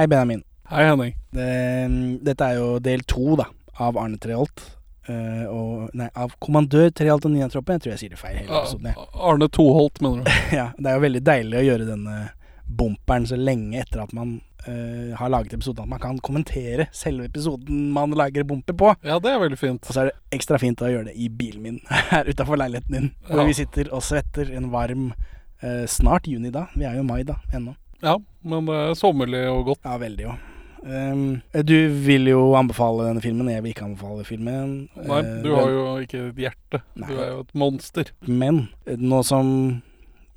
[0.00, 0.40] Hei, Benjamin.
[0.70, 1.10] Hei, Henning.
[1.36, 1.46] Det,
[2.24, 3.44] dette er jo del to da,
[3.84, 4.62] av Arne Treholt.
[5.04, 7.76] Uh, og, nei, av kommandør Treholt og Niatroppen.
[7.76, 8.88] Jeg tror jeg sier det feil hele episoden.
[8.88, 9.08] jeg.
[9.28, 10.30] Arne Toholt, mener du?
[10.56, 12.14] Ja, det er jo veldig deilig å gjøre denne
[12.80, 17.28] bumperen så lenge etter at man uh, har laget episoden, at man kan kommentere selve
[17.28, 18.94] episoden man lager bumper på.
[19.04, 19.84] Ja, det er veldig fint.
[19.84, 21.78] Og så er det ekstra fint å gjøre det i bilen min
[22.14, 23.12] her utafor leiligheten din.
[23.28, 23.48] Hvor Ja.
[23.52, 26.70] vi sitter og svetter en varm uh, Snart juni, da.
[26.72, 27.76] Vi er jo mai, da, ennå.
[28.02, 29.82] Ja, men det er sommerlig og godt.
[29.84, 30.36] Ja, veldig jo.
[30.80, 31.74] Um, du
[32.06, 34.70] vil jo anbefale denne filmen, jeg vil ikke anbefale filmen.
[34.96, 36.80] Nei, Eh, du har jo ikke et hjerte.
[36.96, 37.10] Nei.
[37.10, 38.12] Du er jo et monster.
[38.24, 39.50] Men eh, nå som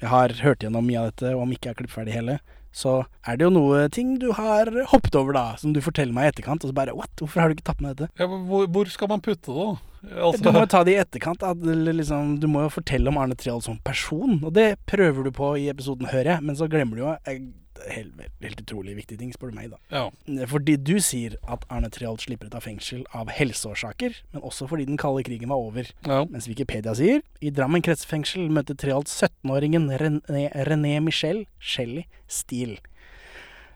[0.03, 2.35] jeg har hørt gjennom mye av dette, og om ikke jeg er klippferdig hele,
[2.75, 6.25] så er det jo noe ting du har hoppet over, da, som du forteller meg
[6.27, 6.65] i etterkant.
[6.65, 7.13] Og så bare What?
[7.21, 8.11] Hvorfor har du ikke tatt med dette?
[8.19, 10.19] Ja, hvor, hvor skal man putte det, da?
[10.25, 11.45] Altså, Du må jo ta det i etterkant.
[11.47, 14.41] At, liksom, du må jo fortelle om Arne Treholt som person.
[14.43, 16.43] Og det prøver du på i episoden, hører jeg.
[16.49, 17.45] Men så glemmer du jo eh,
[17.91, 19.79] helt, helt utrolig viktige ting, spør du meg, da.
[19.91, 20.45] ja.
[20.49, 24.87] Fordi du sier at Arne Treholt slipper ut av fengsel av helseårsaker, men også fordi
[24.89, 25.89] den kalde krigen var over.
[26.07, 26.23] ja.
[26.29, 32.79] Mens Wikipedia sier i Drammen kretsfengsel møtte Treholt 17-åringen René, René Michel Shelly Steele.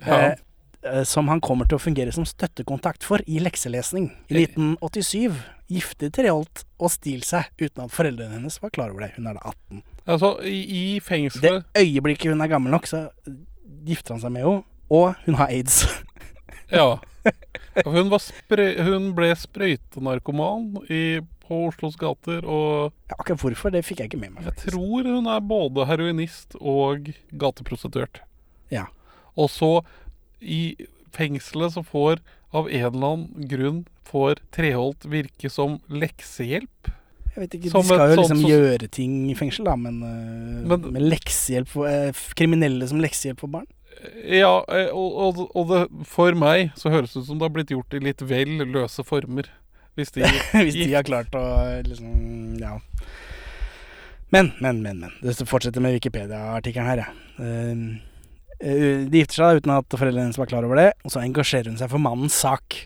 [0.06, 0.18] ja.
[0.18, 0.36] Eh,
[0.84, 4.12] eh, som han kommer til å fungere som støttekontakt for i lekselesning.
[4.30, 5.36] I 1987
[5.68, 9.16] giftet Treholt og Steele seg uten at foreldrene hennes var klar over det.
[9.18, 9.84] Hun er da 18.
[10.08, 13.10] Altså, i, i Det øyeblikket hun er gammel nok, så
[13.88, 14.64] gifter han seg med henne.
[14.92, 15.82] Og hun har aids.
[16.68, 16.98] Ja.
[17.86, 24.10] Hun, hun ble sprøytenarkoman i, på Oslos gater, og Ja, akkurat hvorfor, det fikk jeg
[24.12, 24.50] ikke med meg.
[24.50, 27.08] jeg tror hun er både heroinist og
[27.40, 28.20] gateprostituert.
[28.74, 28.88] Ja.
[29.40, 29.70] Og så,
[30.42, 30.76] i
[31.16, 32.20] fengselet, så får
[32.52, 36.92] av en eller annen grunn får Treholt virke som leksehjelp.
[37.38, 40.02] Jeg vet ikke, Som De skal jo liksom sånn, gjøre ting i fengsel, da, men,
[40.04, 43.68] øh, Men- med leksehjelp for, eh, Kriminelle som leksehjelp for barn?
[44.28, 47.56] Ja, eh, og, og, og det, for meg så høres det ut som det har
[47.56, 49.50] blitt gjort i litt vel løse former.
[49.98, 50.26] Hvis de
[50.66, 51.46] Hvis de har klart å
[51.88, 52.78] liksom Ja.
[54.34, 55.00] Men, men, men.
[55.00, 55.16] men.
[55.24, 57.08] Det fortsetter med Wikipedia-artikkelen her, ja.
[57.40, 58.02] Ehm,
[58.60, 61.72] eh, de gifter seg uten at foreldrene hennes var klar over det, og så engasjerer
[61.72, 62.82] hun seg for mannens sak.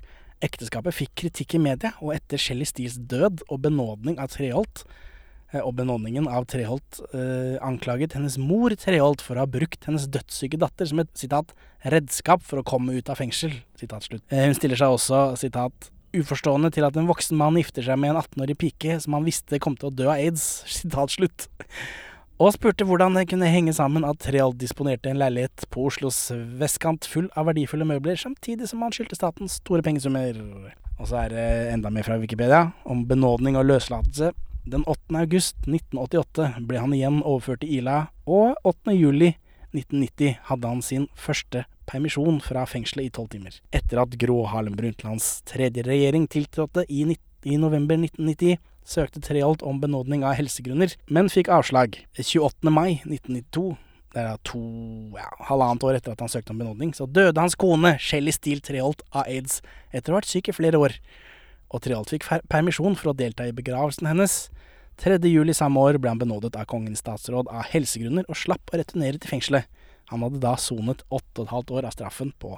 [0.46, 5.11] Ekteskapet fikk kritikk i media, og etter Shelly Steels død og benådning av Treholt eh,
[5.60, 10.60] og benådningen av Treholt eh, anklaget hennes mor Treholt for å ha brukt hennes dødssyke
[10.62, 11.52] datter som et sitat,
[11.92, 13.58] redskap for å komme ut av fengsel.
[13.82, 14.24] Slutt.
[14.32, 18.14] Eh, hun stiller seg også sitat, uforstående til at en voksen mann gifter seg med
[18.14, 20.46] en 18-årig pike som han visste kom til å dø av aids.
[20.80, 21.50] Sitat slutt.
[22.42, 27.06] Og spurte hvordan det kunne henge sammen at Treholt disponerte en leilighet på Oslos vestkant
[27.06, 30.40] full av verdifulle møbler, samtidig som han skyldte staten store pengesummer.
[30.98, 34.32] Og så er det enda mer fra Wikipedia, om benådning og løslatelse.
[34.64, 35.16] Den 8.
[35.18, 38.94] august 1988 ble han igjen overført til Ila, og 8.
[38.94, 39.32] juli
[39.74, 43.56] 1990 hadde han sin første permisjon fra fengselet i tolv timer.
[43.74, 49.82] Etter at Gro Harlem Brundtlands tredje regjering tiltrådte i, i november 1990, søkte Treholt om
[49.82, 51.98] benådning av helsegrunner, men fikk avslag.
[52.20, 52.70] 28.
[52.70, 53.66] mai 1992,
[54.14, 54.62] det er to,
[55.16, 58.62] ja, halvannet år etter at han søkte om benådning, så døde hans kone, Shelly Steele
[58.62, 61.00] Treholt, av aids, etter å ha vært syk i flere år.
[61.72, 64.50] Og Treholt fikk permisjon for å delta i begravelsen hennes.
[65.02, 65.18] 3.
[65.26, 69.22] juli samme år ble han benådet av kongens statsråd av helsegrunner og slapp å returnere
[69.22, 69.70] til fengselet.
[70.12, 72.58] Han hadde da sonet 8,5 år av straffen på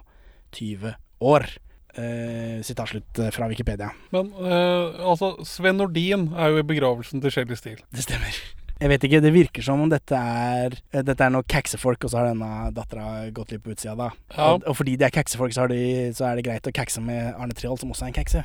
[0.58, 1.48] 20 år.
[1.94, 3.92] Eh, sitat slutt eh, fra Wikipedia.
[4.16, 7.86] Men eh, altså, Sven Nordin er jo i begravelsen til Shelly Steele.
[7.94, 8.40] Det stemmer.
[8.82, 12.12] Jeg vet ikke, det virker som om dette er eh, Dette er noen kaksefolk, og
[12.12, 14.10] så har denne dattera gått litt på utsida, da.
[14.34, 14.50] Ja.
[14.56, 17.30] Og, og fordi de er kaksefolk, så, de, så er det greit å kakse med
[17.38, 18.44] Arne Triholt, som også er en kakse.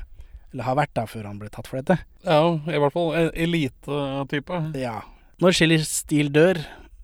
[0.53, 1.99] Eller har vært, da, før han ble tatt for dette.
[2.25, 4.63] Ja, i hvert fall elitetype.
[4.81, 5.03] Ja.
[5.43, 6.63] Når Shelly Steele dør,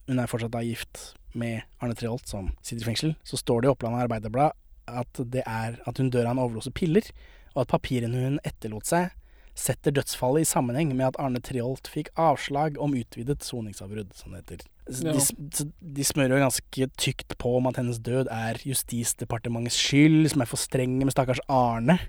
[0.09, 3.69] hun er fortsatt da gift med Arne Treholt, som sitter i fengsel, så står det
[3.69, 4.56] i Oppland Arbeiderblad
[4.91, 7.06] at det er at hun dør av en overdose piller,
[7.55, 9.12] og at papirene hun etterlot seg,
[9.55, 14.43] setter dødsfallet i sammenheng med at Arne Treholt fikk avslag om utvidet soningsavbrudd, som det
[14.43, 14.65] heter.
[14.91, 15.15] Ja.
[15.15, 20.43] De, de smører jo ganske tykt på om at hennes død er Justisdepartementets skyld, som
[20.43, 22.00] er for strenge med stakkars Arne.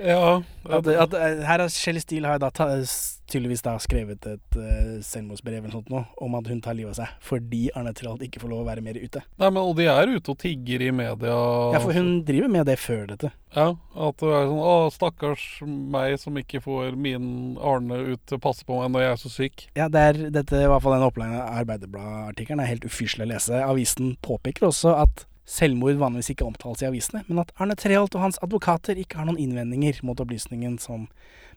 [0.00, 5.00] Ja, At, at, eh, her har Shelly Steele har da tydeligvis da skrevet et uh,
[5.04, 8.42] selvmordsbrev eller sånt nå, om at hun tar livet av seg fordi Arne Treholt ikke
[8.42, 9.22] får lov å være mer ute.
[9.40, 11.36] Nei, men og de er ute og tigger i media.
[11.74, 13.32] Ja, for hun driver med det før dette.
[13.56, 18.38] Ja, At det er sånn Å, stakkars meg som ikke får min Arne ut til
[18.38, 19.66] å passe på meg når jeg er så syk.
[19.78, 23.60] Ja, det er, dette i hvert fall den oppleggen Arbeiderblad-artikkelen er helt ufyselig å lese.
[23.66, 28.26] Avisen påpeker også at selvmord vanligvis ikke omtales i avisene, men at Arne Treholt og
[28.26, 31.08] hans advokater ikke har noen innvendinger mot opplysningen som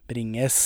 [0.10, 0.58] bringes.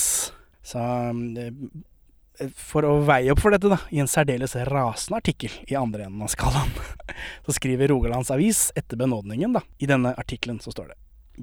[0.66, 5.54] Så um, eh, for å veie opp for dette, da, i en særdeles rasende artikkel
[5.68, 6.72] i andre enden av skalaen,
[7.46, 9.66] så skriver Rogalands Avis etter benådningen, da.
[9.84, 11.00] I denne artikkelen så står det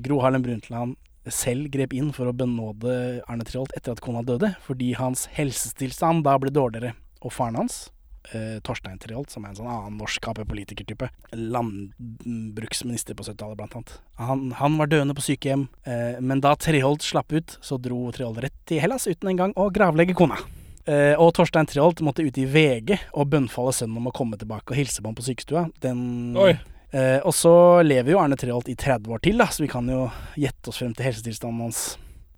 [0.07, 0.97] Gro Harlem Brundtland
[1.33, 6.25] selv grep inn for å benåde Arne Treholt etter at kona døde, fordi hans helsetilstand
[6.27, 6.95] da ble dårligere.
[7.25, 7.87] Og faren hans,
[8.33, 13.97] eh, Torstein Treholt, som er en sånn annen norsk Ap-politikertype, landbruksminister på 70-tallet blant annet,
[14.21, 18.43] han, han var døende på sykehjem, eh, men da Treholt slapp ut, så dro Treholt
[18.45, 20.39] rett til Hellas uten engang å gravlegge kona.
[20.87, 24.71] Eh, og Torstein Treholt måtte ut i VG og bønnfalle sønnen om å komme tilbake
[24.71, 25.67] og hilse på ham på sykestua.
[25.83, 26.55] Den Oi.
[26.95, 29.89] Eh, og så lever jo Arne Treholt i 30 år til, da, så vi kan
[29.91, 30.07] jo
[30.39, 31.81] gjette oss frem til helsetilstanden hans.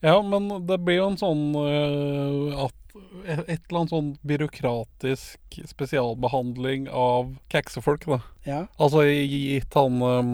[0.00, 2.87] Ja, men det blir jo en sånn øh, at
[3.28, 8.18] et eller annet sånn byråkratisk spesialbehandling av kæksefolk, da.
[8.48, 8.60] Ja.
[8.80, 10.30] Altså gitt han um,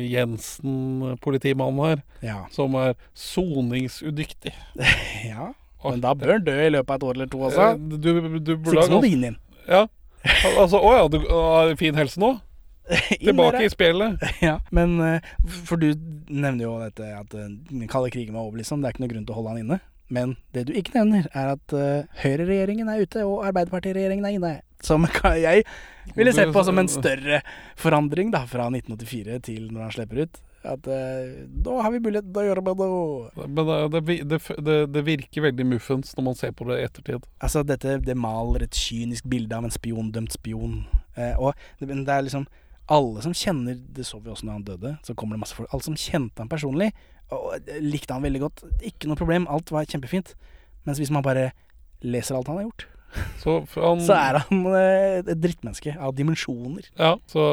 [0.00, 2.38] Jensen, politimannen her, Ja.
[2.54, 4.54] som er soningsudyktig.
[5.32, 5.52] ja.
[5.84, 7.68] Men da bør han dø i løpet av et år eller to også.
[7.74, 9.36] Eh, Du, du burde ha inn.
[9.68, 9.84] Ja.
[10.56, 12.38] Altså, å ja, du har fin helse nå?
[13.20, 14.20] Tilbake i spjeldet.
[14.44, 15.24] Ja, men eh,
[15.64, 15.90] For du
[16.28, 18.80] nevner jo dette at uh, den kalde krigen var over, liksom.
[18.80, 19.78] Det er ikke noe grunn til å holde han inne.
[20.14, 24.54] Men det du ikke nevner, er at uh, høyreregjeringen er ute, og arbeiderpartiregjeringen er inne.
[24.84, 25.06] Som
[25.40, 25.64] jeg
[26.14, 27.40] ville sett på som en større
[27.80, 30.42] forandring da, fra 1984 til når han slipper ut.
[30.64, 34.40] At uh, da har vi mulighet til å gjøre med noe Men det, det, det,
[34.64, 37.26] det, det virker veldig muffens når man ser på det i ettertid.
[37.44, 40.84] Altså, dette det maler et kynisk bilde av en spiondømt spion.
[41.18, 42.46] Uh, og det, det er liksom
[42.90, 44.96] Alle som kjenner Det så vi også når han døde.
[45.06, 46.90] Så kommer det masse folk Alle som kjente han personlig,
[47.36, 48.64] og eh, likte han veldig godt.
[48.86, 49.48] Ikke noe problem.
[49.50, 50.34] Alt var kjempefint.
[50.84, 51.50] Mens hvis man bare
[52.04, 52.86] leser alt han har gjort,
[53.38, 56.88] Så, han, så er han eh, et drittmenneske av dimensjoner.
[56.98, 57.44] Ja, så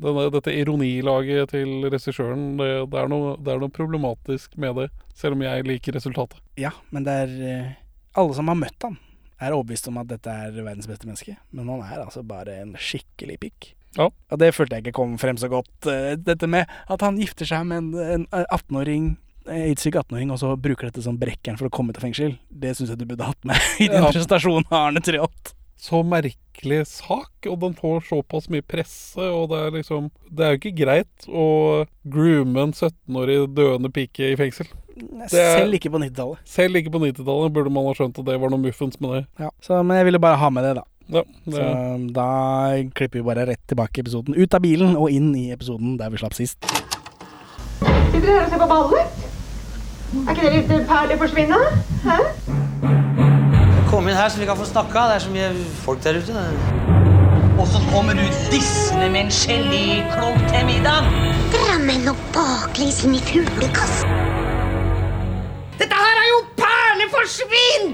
[0.00, 4.88] denne, dette ironilaget til regissøren, det, det, er noe, det er noe problematisk med det.
[5.14, 6.40] Selv om jeg liker resultatet.
[6.58, 7.72] Ja, men det er eh,
[8.18, 8.98] Alle som har møtt han,
[9.42, 11.36] er overbevist om at dette er verdens beste menneske.
[11.54, 13.70] Men han er altså bare en skikkelig pikk.
[13.96, 14.08] Ja.
[14.30, 15.70] Og det følte jeg ikke kom frem så godt.
[15.86, 19.16] eh, dette med at han gifter seg med en, en 18-åring,
[19.48, 22.38] eh, aidssyk 18-åring, og så bruker dette som brekkeren for å komme ut av fengsel.
[22.50, 24.10] Det syns jeg du burde hatt med i din Ja.
[24.10, 25.54] presentasjon av Arne Treholt.
[25.84, 30.54] Så merkelig sak, og den får såpass mye presse, og det er liksom Det er
[30.54, 34.66] jo ikke greit å groome en 17-årig døende pike i fengsel.
[34.96, 36.38] er- Selv ikke på 90-tallet.
[36.48, 39.26] Selv ikke på 90-tallet burde man ha skjønt at det var noe muffens med det.
[39.40, 39.50] Ja.
[39.60, 40.84] Så, men jeg ville bare ha med det, da.
[41.12, 41.60] Ja, Så
[42.16, 42.28] da
[42.96, 44.34] klipper vi bare rett tilbake i episoden.
[44.34, 46.58] Ut av bilen og inn i episoden der vi slapp sist.
[46.64, 49.06] Sitter dere her og ser på ballet?
[50.14, 51.60] Er ikke det litt perler forsvinne?
[52.06, 52.18] Hæ?
[53.90, 55.08] Kom inn her så vi kan få snakka.
[55.10, 55.50] Det er så mye
[55.84, 56.32] folk der ute.
[57.58, 61.00] Og så kommer du dissende med en geléklump til middag.
[61.54, 64.08] Drammen og baklengs inn i fuglekassen.
[65.78, 67.86] Dette her er jo perleforsvinn!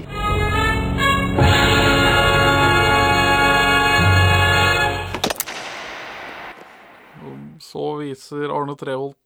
[7.71, 9.17] Så viser Arne Treholt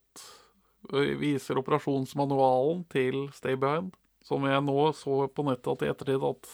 [0.94, 3.94] viser operasjonsmanualen til Stay Behind,
[4.26, 6.50] som jeg nå så på nettet i ettertid at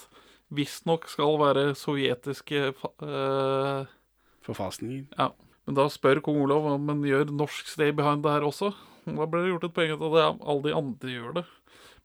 [0.51, 3.89] visstnok skal være sovjetiske øh,
[4.41, 5.07] Forfalskninger.
[5.17, 5.31] Ja.
[5.67, 8.71] Men da spør kong Olav om en gjør norsk Stay Behind det her også.
[9.05, 11.45] Da ble det gjort et poeng ut av det, alle de andre gjør det.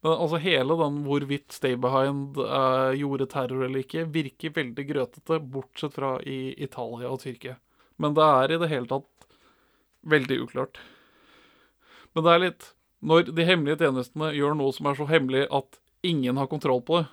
[0.05, 5.41] Men altså hele den hvorvidt Stay Behind eh, gjorde terror eller ikke, virker veldig grøtete,
[5.41, 7.56] bortsett fra i Italia og Tyrkia.
[7.97, 9.25] Men det er i det hele tatt
[10.08, 10.81] veldig uklart.
[12.14, 12.70] Men det er litt
[13.06, 17.03] Når de hemmelige tjenestene gjør noe som er så hemmelig at ingen har kontroll på
[17.03, 17.08] det,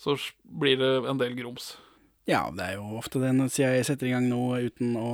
[0.00, 1.74] så blir det en del grums.
[2.26, 5.10] Ja, det er jo ofte det når CIA setter i gang noe uten å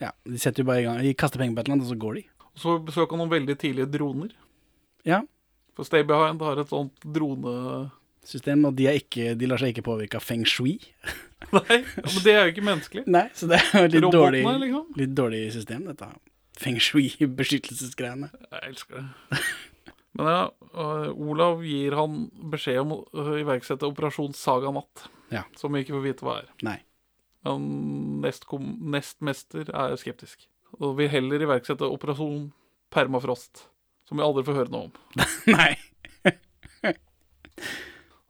[0.00, 1.92] Ja, de setter jo bare i gang De kaster penger på et eller annet, og
[1.92, 2.24] så går de.
[2.58, 4.32] Så besøker han noen veldig tidlige droner.
[5.08, 5.22] Ja.
[5.76, 9.86] For Stay Behind har et sånt dronesystem, og de, er ikke, de lar seg ikke
[9.90, 10.78] påvirke av feng shui.
[11.56, 13.06] Nei, ja, men det er jo ikke menneskelig.
[13.10, 14.84] Nei, så det er litt Robotene, dårlig, liksom.
[15.00, 16.10] litt dårlig system, dette
[16.58, 18.30] feng shui-beskyttelsesgreiene.
[18.50, 19.42] Jeg elsker det.
[20.18, 20.40] Men ja,
[20.76, 25.06] øh, Olav gir han beskjed om å øh, iverksette Operasjon Saga Natt.
[25.32, 25.46] Ja.
[25.56, 26.50] Som vi ikke får vite hva er.
[26.66, 26.78] Nei.
[27.46, 28.20] Men
[28.92, 30.44] nestmester er skeptisk.
[30.78, 32.50] Og vil heller iverksette Operasjon
[32.92, 33.66] Permafrost.
[34.08, 35.24] Som vi aldri får høre noe om.
[35.56, 35.72] Nei.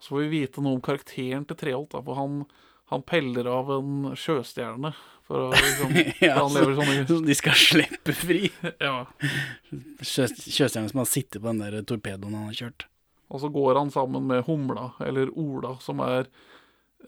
[0.03, 1.99] Så får vi vite noe om karakteren til Treholt.
[1.99, 2.45] For han,
[2.95, 4.95] han peller av en sjøstjerne.
[5.29, 5.93] For å liksom
[6.25, 8.49] Ja, for Han lever sånn i Så de skal slippe fri.
[8.83, 9.05] Ja.
[10.03, 12.87] Sjø, sjøstjernen som har sittet på den der torpedoen han har kjørt.
[13.33, 16.27] Og så går han sammen med Humla, eller Ola, som er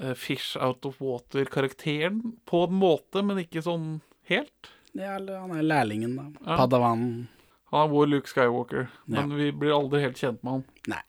[0.00, 2.23] eh, Fish Out of Water-karakteren.
[2.49, 3.99] På en måte, men ikke sånn
[4.30, 4.71] helt.
[4.97, 6.25] Ja, han er lærlingen, da.
[6.47, 6.56] Ja.
[6.62, 7.26] Padavanen.
[7.75, 9.18] Han er vår Luke Skywalker, Ja.
[9.26, 10.64] men vi blir aldri helt kjent med han.
[10.94, 11.02] Nei.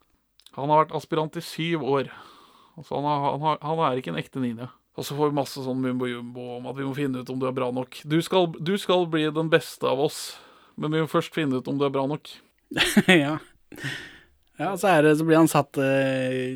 [0.57, 2.09] Han har vært aspirant i syv år,
[2.75, 4.65] Altså, han, har, han, har, han er ikke en ekte ninja.
[4.95, 7.39] Og så får vi masse sånn mumbo jumbo om at vi må finne ut om
[7.41, 7.97] du er bra nok.
[8.07, 10.37] Du skal, du skal bli den beste av oss,
[10.79, 12.31] men vi må først finne ut om du er bra nok.
[13.11, 13.37] ja.
[14.55, 16.55] Ja, så, er det, så blir han satt eh,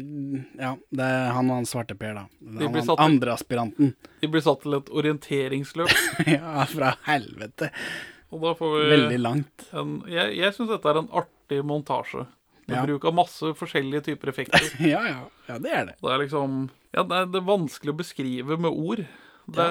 [0.55, 2.21] Ja, det er han og han svarte Per, da.
[2.61, 3.91] Han, han andre aspiranten.
[4.23, 5.91] De blir satt til et orienteringsløp,
[6.37, 7.73] ja, fra helvete.
[8.31, 9.67] og da får vi Veldig langt.
[9.75, 12.23] en Jeg, jeg syns dette er en artig montasje.
[12.69, 12.85] Med Ja.
[12.85, 14.63] bruk av masse forskjellige typer effekter.
[14.93, 15.19] Ja, ja.
[15.49, 15.95] Ja, det er det.
[15.99, 19.03] Det er liksom Ja, det er, det er vanskelig å beskrive med ord.
[19.49, 19.65] Det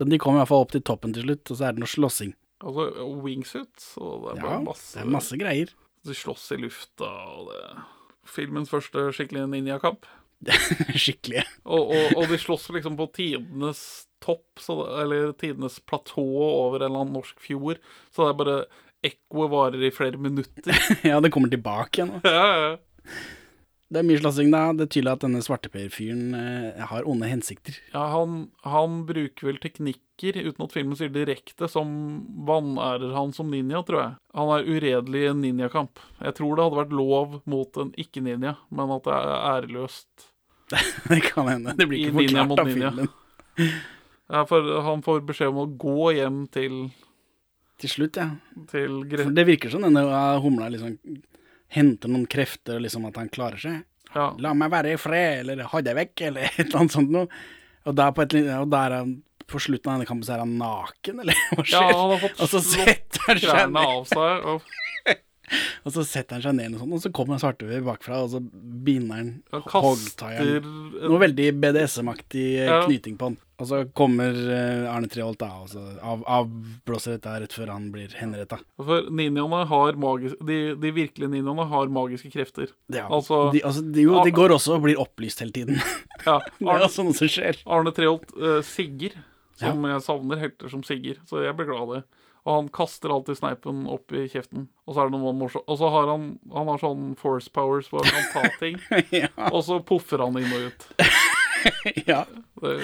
[0.00, 1.84] Men de kommer i hvert fall opp til toppen til slutt, og så er det
[1.84, 2.34] noe slåssing.
[2.64, 2.88] Altså,
[3.24, 5.72] wingsuits, og det er Ja, masse, det er masse greier.
[6.04, 7.62] De slåss i lufta, og det
[8.28, 10.06] Filmens første skikkelige ninjakamp.
[11.04, 11.42] Skikkelig.
[11.64, 13.82] Og, og, og de slåss liksom på tidenes
[14.24, 17.80] topp, så, eller tidenes platå over en eller annen norsk fjord.
[18.12, 18.56] Så det er bare
[19.04, 20.72] Ekkoet varer i flere minutter.
[21.10, 22.14] Ja, det kommer tilbake igjen.
[22.24, 22.76] ja, ja.
[23.94, 24.64] Det er mye slåssing, da.
[24.74, 27.76] Det er tydelig at denne svarteper-fyren eh, har onde hensikter.
[27.92, 31.92] ja han, han bruker vel teknikker, uten at filmen sier direkte, som
[32.48, 34.12] vanærer han som ninja, tror jeg.
[34.34, 36.02] Han er uredelig i en ninjakamp.
[36.18, 40.30] Jeg tror det hadde vært lov mot en ikke-ninja, men at det er æreløst.
[41.12, 41.74] Det kan hende.
[41.78, 43.12] Det blir ikke ninja forklart av filmen.
[44.32, 46.78] Ja, for han får beskjed om å gå hjem til,
[47.78, 48.30] Til slutt, ja.
[48.70, 50.00] til For det virker som denne
[50.40, 50.96] humla liksom
[51.74, 53.82] henter noen krefter, liksom at han klarer seg.
[54.14, 54.30] Ja.
[54.38, 57.44] La meg være i fred, eller ha deg vekk, eller et eller annet sånt noe.
[57.84, 59.16] Og da, på et, og der er han
[59.50, 62.38] på slutten av denne kampen så er han naken, eller hva ja, han har fått
[62.40, 64.46] slått seg ned, av seg.
[64.48, 64.70] Og
[65.84, 68.40] og så setter han seg ned, og, sånt, og så kommer svarteper bakfra, og så
[68.44, 70.68] binder han han hogtaieren.
[71.04, 72.84] Noe veldig BDSM-aktig eh, Ja.
[72.86, 73.40] knyting på han.
[73.62, 77.84] Og så kommer eh, Arne Treholt da, og så av, avblåser dette rett før han
[77.94, 78.58] blir henretta.
[78.82, 82.72] For ninjaene har magis de, de virkelige ninjaene har magiske krefter.
[82.90, 85.78] Ja, Altså- de, altså, de, jo, de går også og blir opplyst hele tiden.
[86.24, 87.58] Ja, det er Arne, også som skjer.
[87.68, 89.12] Arne Treholt uh, sigger,
[89.60, 92.02] som jeg savner helter som sigger, så jeg blir glad av det.
[92.44, 94.66] Og han kaster alltid sneipen opp i kjeften.
[94.84, 95.64] Og så er det noe morsomt.
[95.64, 98.76] Og så har han, han har sånn force powers hvor han kan ta ting.
[99.22, 100.84] ja, Og så puffer han inn og ut.
[102.10, 102.20] ja.
[102.60, 102.74] Det,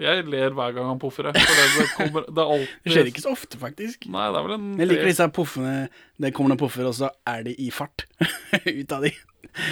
[0.00, 3.32] jeg ler hver gang han For det, det, kommer, det alltid Det skjer ikke så
[3.32, 4.04] ofte, faktisk.
[4.12, 5.76] Nei, det er vel en Jeg liker disse puffene.
[6.20, 8.04] Det kommer noen puffer, og så er de i fart.
[8.68, 9.14] ut av de.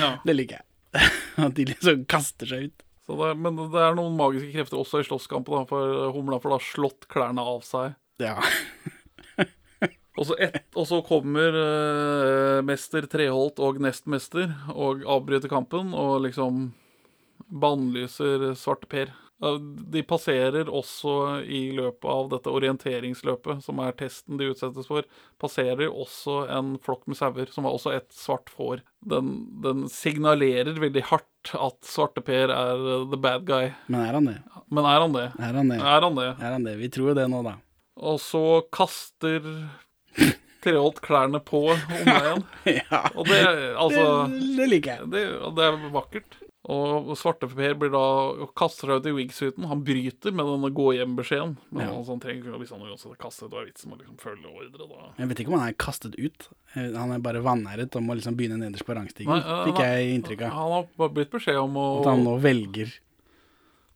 [0.01, 0.15] Ja.
[0.25, 1.11] Det liker jeg.
[1.45, 2.87] At de liksom kaster seg ut.
[3.05, 6.59] Så det, men det er noen magiske krefter også i slåsskampen, for Humla får da
[6.63, 7.99] slått klærne av seg.
[8.23, 8.39] Ja.
[10.19, 16.25] Og så, et, og så kommer uh, mester Treholt og nestmester og avbryter kampen og
[16.27, 16.71] liksom
[17.51, 19.13] bannlyser Svarte-Per.
[19.43, 19.57] Eh,
[19.95, 21.15] De passerer også
[21.47, 25.07] i løpet av dette orienteringsløpet, som er testen de utsettes for,
[25.41, 28.83] passerer også en flokk med sauer, som er også et svart får.
[29.01, 29.33] Den,
[29.65, 33.71] den signalerer veldig hardt at Svarte-Per er eh, the bad guy.
[33.89, 34.39] Men er han det?
[34.71, 35.29] Men er han det?
[35.41, 35.81] Er han det?
[35.81, 36.31] Er han det?
[36.37, 36.77] Er han det?
[36.83, 37.57] Vi tror jo det nå, da.
[38.01, 39.41] Og så kaster
[40.61, 42.45] Treholt klærne på omveien.
[42.81, 43.01] ja.
[43.17, 43.41] Og det,
[43.81, 45.11] altså det, det liker jeg.
[45.15, 45.25] det,
[45.57, 46.37] det er vakkert.
[46.71, 48.03] Og Svarte-Per blir da
[48.55, 49.65] kaster seg ut i wigsuiten.
[49.71, 51.55] Han bryter med denne gå hjem-beskjeden.
[51.73, 51.95] Men Ja.
[51.97, 54.19] altså, han trenger ikke hvis han uansett er kastet, hva er vitsen med å liksom
[54.21, 55.09] følge ordre, da?
[55.23, 56.49] Jeg vet ikke om han er kastet ut.
[56.77, 59.81] Eh, Han er bare vanæret om å liksom begynne nederst på rangstigen, Nei, eh, fikk
[59.83, 60.53] jeg inntrykk av.
[60.61, 62.93] Han har bare blitt beskjed om å At han nå velger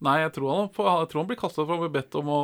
[0.04, 2.40] Nei, jeg tror han, jeg tror han blir kastet for å bli bedt om å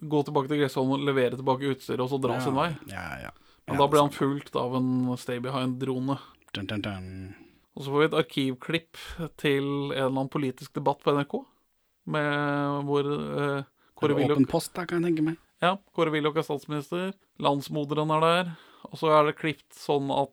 [0.00, 2.70] gå tilbake til Gressholm og levere tilbake utstyret, og så dra sin vei.
[2.90, 3.30] Ja, ja.
[3.68, 6.16] Men Ja, da blir han fulgt av en stay behind-drone.
[7.76, 8.96] Og så får vi et arkivklipp
[9.38, 11.36] til en eller annen politisk debatt på NRK.
[12.10, 13.62] Med hvor eh,
[14.00, 15.36] Kåre Willoch Åpen post, da, kan jeg tenke meg.
[15.62, 17.12] ja, Kåre Willoch er statsminister.
[17.38, 18.50] Landsmoderen er der.
[18.90, 20.32] Og så er det klipt sånn at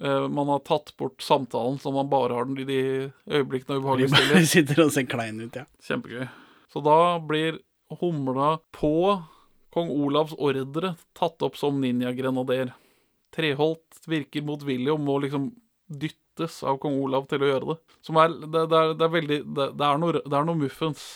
[0.00, 2.80] eh, man har tatt bort samtalen, så man bare har den i de
[3.28, 4.46] øyeblikkene ubehagelig stille.
[4.54, 5.66] sitter og ser klein ut, ja.
[5.84, 6.24] Kjempegøy.
[6.72, 7.58] Så da blir
[8.00, 8.94] humla på
[9.72, 12.72] kong Olavs ordre tatt opp som ninjagrenader.
[13.32, 15.50] Treholt virker motvillig og må liksom
[15.88, 17.78] dyttes av kong Olav til å gjøre det.
[18.04, 20.60] Som er Det, det, er, det er veldig Det, det, er, noe, det er noe
[20.60, 21.06] muffens.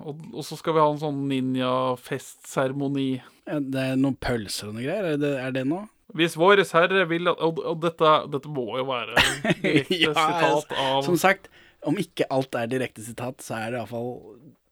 [0.00, 3.10] Og, og så skal vi ha en sånn ninjafestseremoni.
[3.46, 5.12] Ja, Det er noen pølser og noe greier.
[5.14, 5.86] Er det, er det noe?
[6.16, 9.16] Hvis Våres Herre vil at Og, og dette, dette må jo være
[9.64, 11.50] direkte Ja, sitat av Som sagt,
[11.86, 14.12] om ikke alt er direkte sitat, så er det iallfall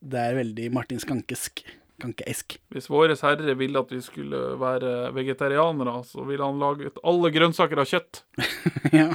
[0.05, 1.63] Det er veldig Martin Skankesk.
[1.95, 2.57] Skankeesk.
[2.73, 7.81] Hvis Våres Herre ville at vi skulle være vegetarianere, så ville han laget alle grønnsaker
[7.81, 8.25] av kjøtt.
[8.99, 9.09] ja.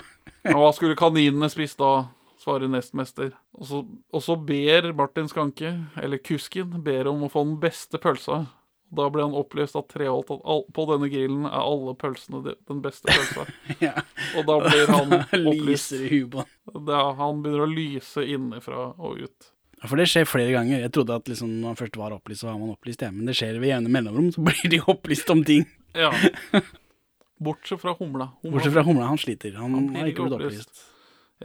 [0.50, 2.08] Og hva skulle kaninene spist da?
[2.40, 3.34] svarer nestmester.
[3.52, 8.00] Og så, og så ber Martin Skanke, eller kusken, ber om å få den beste
[8.00, 8.46] pølsa.
[8.90, 12.56] Da ble han opplyst av Treholt at all, på denne grillen er alle pølsene de,
[12.66, 13.44] den beste pølsa.
[13.86, 13.92] ja.
[14.40, 16.40] Og da blir han opplyst Lyser i huet
[16.88, 17.20] Da, han.
[17.20, 19.52] han begynner å lyse innenfra og ut.
[19.88, 20.82] For det skjer flere ganger.
[20.84, 23.10] Jeg trodde at liksom, når man først var opplyst, så var man opplyst, ja.
[23.14, 25.64] men det skjer ved jevne mellomrom, så blir de opplyst om ting.
[25.96, 26.10] Ja.
[27.40, 28.26] Bortsett fra humla.
[28.42, 29.54] humla Bortsett fra humla, han sliter.
[29.56, 30.68] Han, han har ikke ikke blitt opplyst.
[30.68, 30.86] opplyst.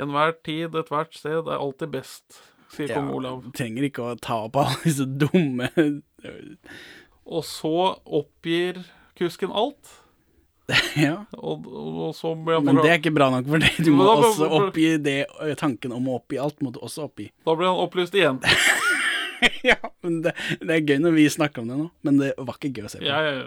[0.03, 2.41] Enhver tid, ethvert sted er alltid best,
[2.75, 3.45] sier Ja, kong Olav.
[3.55, 5.69] trenger ikke å ta opp alle disse dumme
[7.25, 7.71] Og så
[8.03, 8.81] oppgir
[9.15, 9.93] kusken alt.
[10.95, 11.25] Ja.
[11.35, 13.71] Og, og så blir han Men det er ikke bra nok for det.
[13.83, 15.17] Du må ble, også oppgi det
[15.59, 17.29] Tanken om å oppgi alt må du også oppgi.
[17.45, 18.39] Da blir han opplyst igjen.
[19.69, 22.57] ja, men det, det er gøy når vi snakker om det nå, men det var
[22.57, 23.09] ikke gøy å se på.
[23.09, 23.43] Jeg,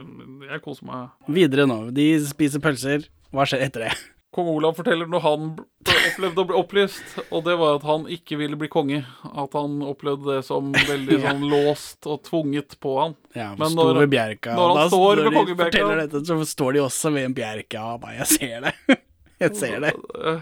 [0.53, 1.17] jeg koser meg.
[1.41, 1.81] Videre nå.
[1.97, 3.09] De spiser pølser.
[3.35, 3.97] Hva skjer etter det?
[4.35, 5.45] Kong Olav forteller når han
[5.89, 8.99] opplevde å bli opplyst, og det var at han ikke ville bli konge.
[9.25, 11.31] At han opplevde det som veldig Ja.
[11.31, 13.17] sånn låst og tvunget på han.
[13.35, 14.53] Ja, Men når- Bjerka.
[14.55, 17.35] når han da, står ved når de forteller dette, så står de også ved en
[17.35, 17.81] bjerke.
[17.81, 18.75] og bare, jeg ser det.
[19.41, 19.93] Jeg ser det.
[20.19, 20.41] Eh,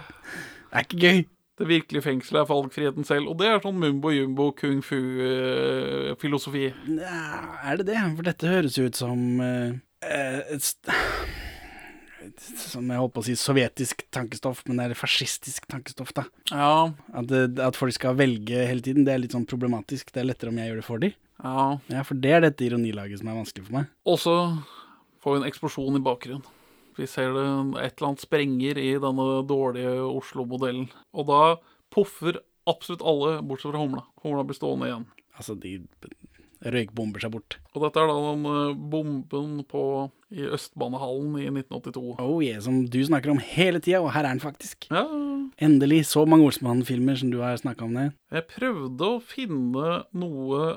[0.72, 1.18] Det er ikke gøy.
[1.56, 6.66] Det virkelige fengselet er valgfriheten selv, og det er sånn mumbo jumbo kung fu-filosofi.
[6.96, 7.20] Ja,
[7.64, 8.00] er det det?
[8.16, 10.64] For dette høres ut som eh, eh, et
[12.36, 16.24] Som jeg holdt på å si sovjetisk tankestoff, men det er fascistisk tankestoff, da.
[16.50, 20.12] Ja, At, at folk skal velge hele tiden, det er litt sånn problematisk.
[20.14, 21.14] Det er lettere om jeg gjør det for dem.
[21.42, 21.68] ja.
[21.92, 23.90] Ja, for det er dette ironilaget som er vanskelig for meg.
[24.08, 24.36] Og så
[25.24, 26.52] får vi en eksplosjon i bakgrunnen.
[26.96, 27.44] Vi ser det
[27.82, 30.86] et eller annet sprenger i denne dårlige Oslo-modellen.
[31.12, 31.40] Og da
[31.92, 34.06] poffer absolutt alle, bortsett fra humla.
[34.24, 35.04] Humla blir stående igjen.
[35.36, 35.74] Altså, de
[36.74, 37.58] røykbomber seg bort.
[37.74, 39.82] Og dette er da den eh, bomben på
[40.34, 42.16] i Østbanehallen i 1982.
[42.22, 44.88] Oh yeah, som du snakker om hele tida, og her er den faktisk.
[44.90, 45.06] Ja,
[45.62, 46.02] Endelig.
[46.10, 48.10] Så mange Olsmann-filmer som du har snakka om det.
[48.34, 50.74] jeg prøvde å finne noe,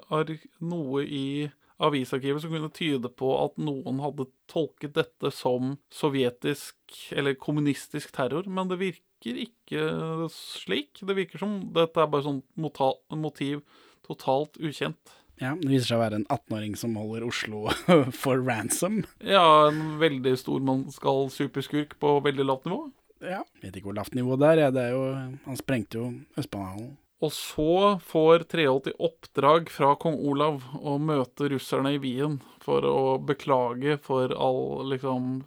[0.61, 6.75] noe i avisarkivet som kunne tyde på at noen hadde tolket dette som sovjetisk
[7.15, 10.99] eller kommunistisk terror, men det virker ikke slik.
[11.01, 13.63] Det virker som dette er bare sånn motiv
[14.07, 15.15] totalt ukjent.
[15.39, 17.67] Ja, Det viser seg å være en 18-åring som holder Oslo
[18.23, 19.01] for ransom.
[19.23, 22.81] Ja, en veldig stor mannskall superskurk på veldig lavt nivå.
[23.23, 24.65] Ja, Vet ikke hvor lavt nivå det er.
[24.71, 25.05] Det er jo,
[25.45, 26.97] han sprengte jo Østbanehallen.
[27.19, 32.85] Og så får Treholt i oppdrag fra kong Olav å møte russerne i Wien for
[32.87, 35.41] å beklage for all liksom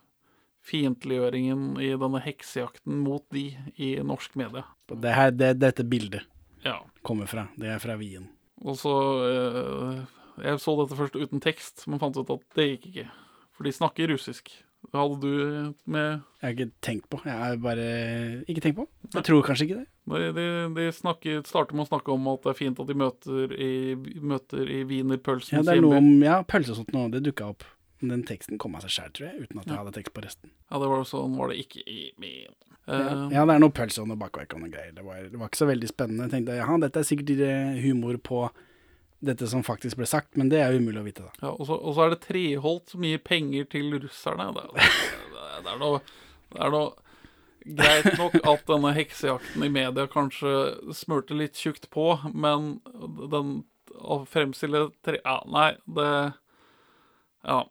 [0.68, 3.46] fiendtliggjøringen i denne heksejakten mot de
[3.81, 4.66] i norsk media.
[4.92, 6.28] Det her, det, dette bildet
[6.62, 6.76] Ja.
[7.02, 7.48] kommer fra.
[7.57, 8.28] Det er fra Wien.
[8.62, 8.92] Og så
[9.29, 10.03] eh,
[10.42, 13.09] Jeg så dette først uten tekst, men fant ut at det gikk ikke.
[13.57, 14.53] For de snakker russisk.
[14.90, 16.09] Hva hadde du med
[16.40, 17.20] Jeg har ikke tenkt på.
[17.25, 17.85] Jeg har bare
[18.51, 18.87] ikke tenkt på.
[19.14, 19.88] Jeg tror kanskje ikke det.
[20.11, 22.96] De, de, de snakker, starter med å snakke om at det er fint at de
[22.98, 23.70] møter i,
[24.18, 27.12] møter i Ja, wienerpølsenes det er om ja, pølse og sånt noe.
[27.12, 27.66] Det dukka opp.
[28.11, 30.51] Den teksten kom av seg sjæl, tror jeg, uten at jeg hadde tekst på resten.
[30.67, 32.51] Ja, det var sånn var det ikke i min.
[32.51, 34.93] Ja, Eh, ja det er noe pølse og noe bakverk og noe greier.
[34.97, 36.27] Det var, det var ikke så veldig spennende.
[36.27, 38.43] Jeg tenkte ja, dette er sikkert eh, humor på
[39.23, 41.45] dette som faktisk ble sagt, men det er jo umulig å vite, da.
[41.45, 44.49] ja, og, så, og så er det Treholt som gir penger til russerne.
[44.57, 44.88] Det, det,
[45.31, 46.01] det, det, er noe,
[46.51, 46.88] det er noe
[47.79, 50.57] greit nok at denne heksejakten i media kanskje
[50.99, 52.81] smurte litt tjukt på, men
[53.31, 53.61] den
[54.03, 55.23] å fremstille tre...
[55.23, 56.11] Ja, nei, det
[57.47, 57.62] Ja.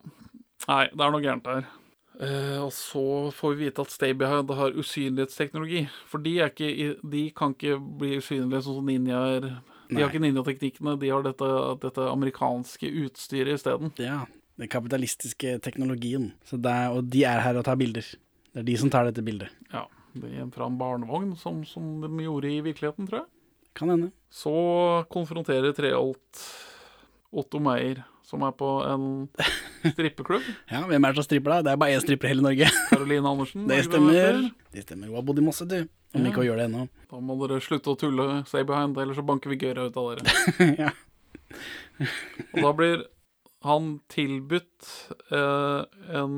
[0.69, 1.69] Nei, det er noe gærent her.
[2.21, 5.85] Eh, og så får vi vite at Stay Behind har usynlighetsteknologi.
[6.09, 9.47] For de, er ikke, de kan ikke bli usynlige sånn som ninjaer.
[9.47, 10.03] De Nei.
[10.03, 11.49] har ikke ninjateknikkene, de har dette,
[11.81, 13.93] dette amerikanske utstyret isteden.
[13.99, 14.21] Ja,
[14.61, 16.31] den kapitalistiske teknologien.
[16.47, 18.05] Så det er, og de er her og tar bilder.
[18.51, 19.51] Det er de som tar dette bildet.
[19.73, 23.31] Ja, det er fra en barnevogn, som, som de gjorde i virkeligheten, tror jeg.
[23.79, 24.11] Kan hende.
[24.31, 24.51] Så
[25.11, 26.41] konfronterer Treholt
[27.31, 29.05] Otto Meyer, som er på en
[29.85, 30.45] strippeklubb.
[30.71, 31.61] Ja, hvem er det som stripper da?
[31.67, 32.67] Det er bare én stripper i hele Norge.
[32.89, 33.67] Caroline Andersen.
[33.69, 34.41] Det er stemmer.
[34.75, 35.07] Det stemmer.
[35.11, 35.79] Hun har bodd i Mosse, du.
[36.13, 36.29] Om Ja.
[36.31, 36.83] ikke hun gjør det ennå.
[37.11, 40.11] Da må dere slutte å tulle, stay behind, ellers så banker vi gøra ut av
[40.11, 40.75] dere.
[40.85, 40.91] ja.
[42.55, 43.03] Og da blir
[43.63, 44.87] han tilbudt
[45.31, 45.83] eh,
[46.17, 46.35] en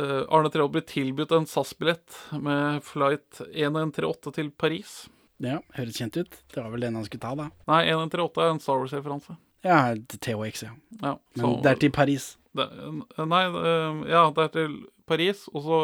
[0.00, 4.94] eh, Arne Treholt blir tilbudt en SAS-billett med flight 1138 til Paris.
[5.44, 6.38] ja, høres kjent ut.
[6.48, 7.50] Det var vel den han skulle ta, da.
[7.68, 9.36] Nei, 1138 er en Star Wars-referanse.
[9.66, 9.78] Ja,
[10.16, 10.72] THX, ja.
[11.02, 12.30] Ja, Men det er til Paris.
[12.56, 12.68] Det,
[13.30, 14.78] Nei, eh, ja, det er til
[15.10, 15.82] Paris, og så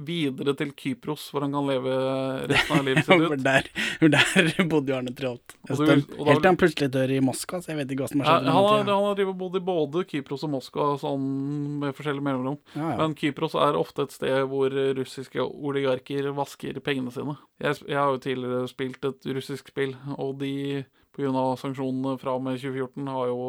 [0.00, 1.92] videre til Kypros, hvor han kan leve
[2.48, 3.42] resten av livet sitt ut.
[3.44, 3.66] der,
[4.14, 5.52] der bodde jo Arne Treholt.
[5.68, 8.38] Helt til han plutselig dør i Moskva, så jeg vet ikke hva som har Ja,
[8.38, 8.48] skjedd.
[8.54, 11.28] han har, han har bodd i både Kypros og Moskva sånn
[11.84, 12.56] med forskjellige mellomrom.
[12.72, 12.96] Ja, ja.
[13.02, 17.36] Men Kypros er ofte et sted hvor russiske oligarker vasker pengene sine.
[17.60, 20.54] Jeg, jeg har jo tidligere spilt et russisk spill, og de,
[21.14, 21.44] pga.
[21.60, 23.44] sanksjonene fra og med 2014, har jo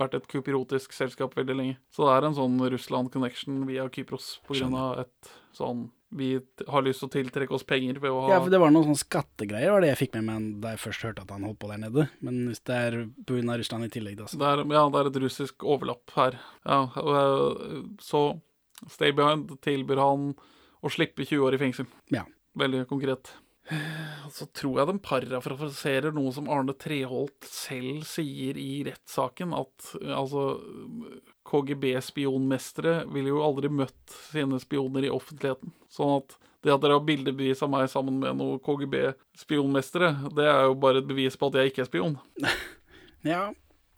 [0.00, 1.80] vært et kypriotisk selskap veldig lenge.
[1.92, 4.86] Så det er en sånn Russland-connection via Kypros pga.
[5.04, 6.34] et sånn vi
[6.68, 8.90] har lyst til å tiltrekke oss penger ved å ha Ja, for det var noen
[8.90, 11.60] sånne skattegreier, var det jeg fikk med meg da jeg først hørte at han holdt
[11.62, 12.06] på der nede.
[12.20, 12.96] Men hvis det er
[13.28, 13.56] pga.
[13.62, 16.38] Russland i tillegg, da så Det er, ja, det er et russisk overlapp her.
[16.68, 18.40] Ja, øh, så
[18.90, 20.32] Stay Behind tilbyr han
[20.82, 21.88] å slippe 20 år i fengsel.
[22.12, 22.26] Ja.
[22.58, 23.32] Veldig konkret.
[24.36, 30.46] Så tror jeg de parafraserer noe som Arne Treholt selv sier i rettssaken, at altså
[31.48, 35.74] KGB-spionmestere ville jo aldri møtt sine spioner i offentligheten.
[35.92, 40.68] Sånn at det at dere har bildebevis av meg sammen med noen KGB-spionmestere, det er
[40.68, 42.14] jo bare et bevis på at jeg ikke er spion.
[43.34, 43.48] ja,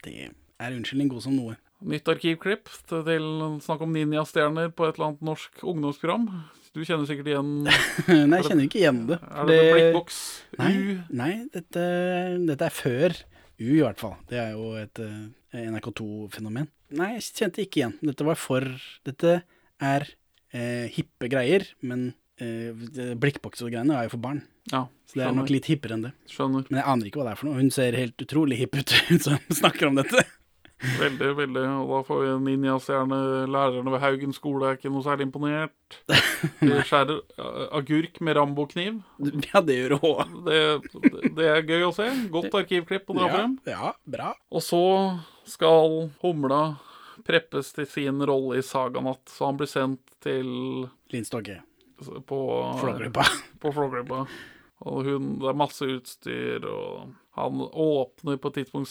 [0.06, 1.58] det er unnskyldning god som noe.
[1.84, 3.26] Nytt arkivklipp til
[3.64, 6.28] snakk om ninjastjerner på et eller annet norsk ungdomsprogram.
[6.74, 7.50] Du kjenner sikkert igjen
[8.30, 9.18] Nei, jeg kjenner ikke igjen det.
[9.30, 10.16] Er det det Blikkboks
[10.58, 10.96] Nei, U?
[11.20, 11.84] nei dette,
[12.48, 14.16] dette er før U, i hvert fall.
[14.30, 16.66] Det er jo et eh, NRK2-fenomen.
[16.98, 17.94] Nei, jeg kjente ikke igjen.
[18.02, 18.66] Dette var for
[19.06, 19.36] Dette
[19.84, 20.08] er
[20.50, 22.08] eh, hippe greier, men
[22.42, 22.72] eh,
[23.20, 24.42] blikkboks-greiene er jo for barn.
[24.72, 26.14] Ja, Så det er nok litt hippere enn det.
[26.32, 26.66] Skjønner.
[26.70, 27.60] Men jeg aner ikke hva det er for noe.
[27.60, 30.24] Hun ser helt utrolig hipp ut, hun som snakker om dette.
[30.98, 31.64] Veldig, veldig.
[31.80, 33.18] Og da får vi en ninjastjerne.
[33.50, 35.98] Lærerne ved Haugen skole er ikke noe særlig imponert.
[36.60, 39.02] De skjærer uh, agurk med Rambo-kniv.
[39.50, 40.34] Ja, det gjør òg.
[40.46, 40.58] Det,
[41.36, 42.08] det er gøy å se.
[42.34, 43.58] Godt arkivklipp å dra Ja, frem.
[43.68, 44.32] ja, bra.
[44.52, 44.82] Og så
[45.48, 46.62] skal Humla
[47.24, 50.48] preppes til sin rolle i Saganatt, så han blir sendt til
[51.12, 51.60] Linstokke.
[52.28, 52.38] På
[52.80, 53.24] Flåklypa.
[53.62, 54.24] på Flåklypa.
[54.84, 58.90] Og hun, det er masse utstyr, og han åpner på et tidspunkt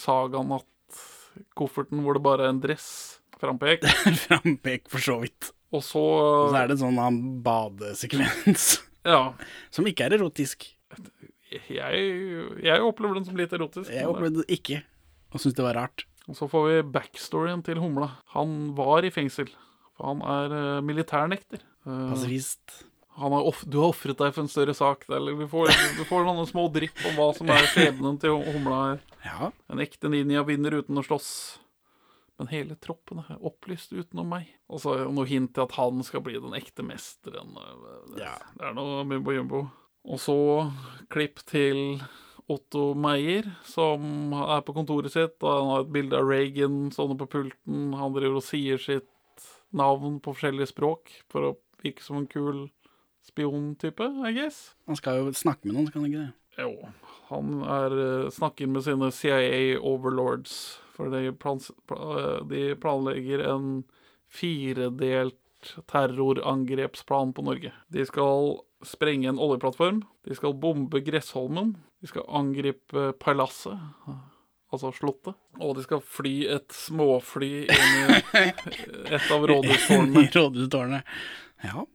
[1.34, 3.84] Saganatt-kofferten hvor det bare er en dress frampek.
[4.26, 5.52] Frampek, for så vidt.
[5.74, 8.80] Og så Og så er det en sånn badesekvens.
[9.04, 9.34] Ja.
[9.68, 10.62] Som ikke er erotisk.
[11.52, 12.04] Jeg,
[12.64, 13.90] jeg opplever den som litt erotisk.
[13.92, 14.78] Jeg opplevde det ikke,
[15.28, 16.06] og syntes det var rart.
[16.24, 18.08] Og så får vi backstoryen til Humla.
[18.32, 19.50] Han var i fengsel.
[19.92, 21.60] For han er uh, militærnekter.
[21.84, 22.78] Eh, Pasifist.
[23.16, 25.04] Han har off du har ofret deg for en større sak.
[25.08, 28.34] Er- Eller vi får, vi får noen små drypp om hva som er skjebnen til
[28.42, 29.00] Humla her.
[29.24, 29.50] Ja.
[29.70, 31.30] En ekte ninja vinner uten å slåss.
[32.38, 34.48] Men hele troppen er opplyst utenom meg.
[34.68, 37.54] Og så noe hint til at han skal bli den ekte mesteren.
[38.18, 38.34] Ja.
[38.58, 39.60] det er noe mumbo jumbo.
[40.04, 40.34] Og så
[41.14, 42.00] klipp til
[42.50, 45.38] Otto Meyer, som er på kontoret sitt.
[45.46, 47.92] Og han har et bilde av Reagan stående på pulten.
[47.96, 49.06] Han driver og sier sitt
[49.74, 52.66] navn på forskjellige språk for å virke som en kul
[53.26, 54.74] spiontype, I guess.
[54.86, 56.32] Han skal jo snakke med noen, skal han ikke det?
[56.60, 56.88] Jo,
[57.28, 63.84] han er, eh, snakker med sine CIA-overlords, for de, plans, eh, de planlegger en
[64.30, 65.40] firedelt
[65.90, 67.72] terrorangrepsplan på Norge.
[67.88, 73.78] De skal sprenge en oljeplattform, de skal bombe Gressholmen, de skal angripe palasset,
[74.70, 78.18] altså slottet, og de skal fly et småfly inn i
[79.16, 80.26] et av rådhustårnene.
[80.26, 81.14] I rådhustårnet.
[81.64, 81.86] Ja.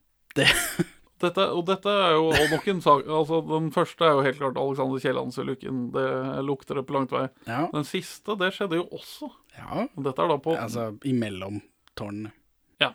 [1.20, 4.58] Dette, og dette er jo nok en sak altså Den første er jo helt klart
[4.62, 5.80] Alexander Kiellands-ulykken.
[5.92, 6.06] Det
[6.48, 7.26] lukter det på langt vei.
[7.48, 7.66] Ja.
[7.74, 9.30] Den siste, det skjedde jo også.
[9.58, 9.88] ja.
[9.98, 11.60] Dette er da på Altså imellom
[12.00, 12.32] tårnene.
[12.80, 12.94] Ja.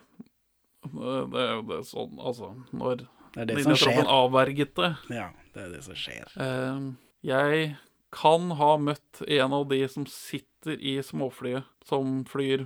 [0.85, 4.05] Det er jo det sånn Altså, når Det det skjer.
[4.05, 6.25] avverget det Ja, det er det som skjer.
[6.37, 6.91] eh,
[7.25, 7.77] Jeg
[8.15, 12.65] kan ha møtt en av de som sitter i småflyet som flyr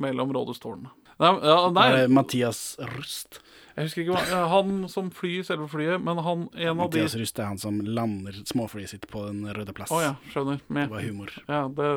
[0.00, 0.90] mellom rådhustårnene.
[1.20, 2.60] Nei, ja, nei, Det er Mathias
[2.96, 3.42] Rust.
[3.76, 7.16] jeg husker ikke hva Han som flyr selve flyet, men han en av de Mathias
[7.20, 9.92] Rust er han som lander småflyet sitt på Den røde plass.
[9.92, 10.62] Oh, ja, skjønner.
[10.64, 11.34] Det var humor.
[11.44, 11.90] Ja, det,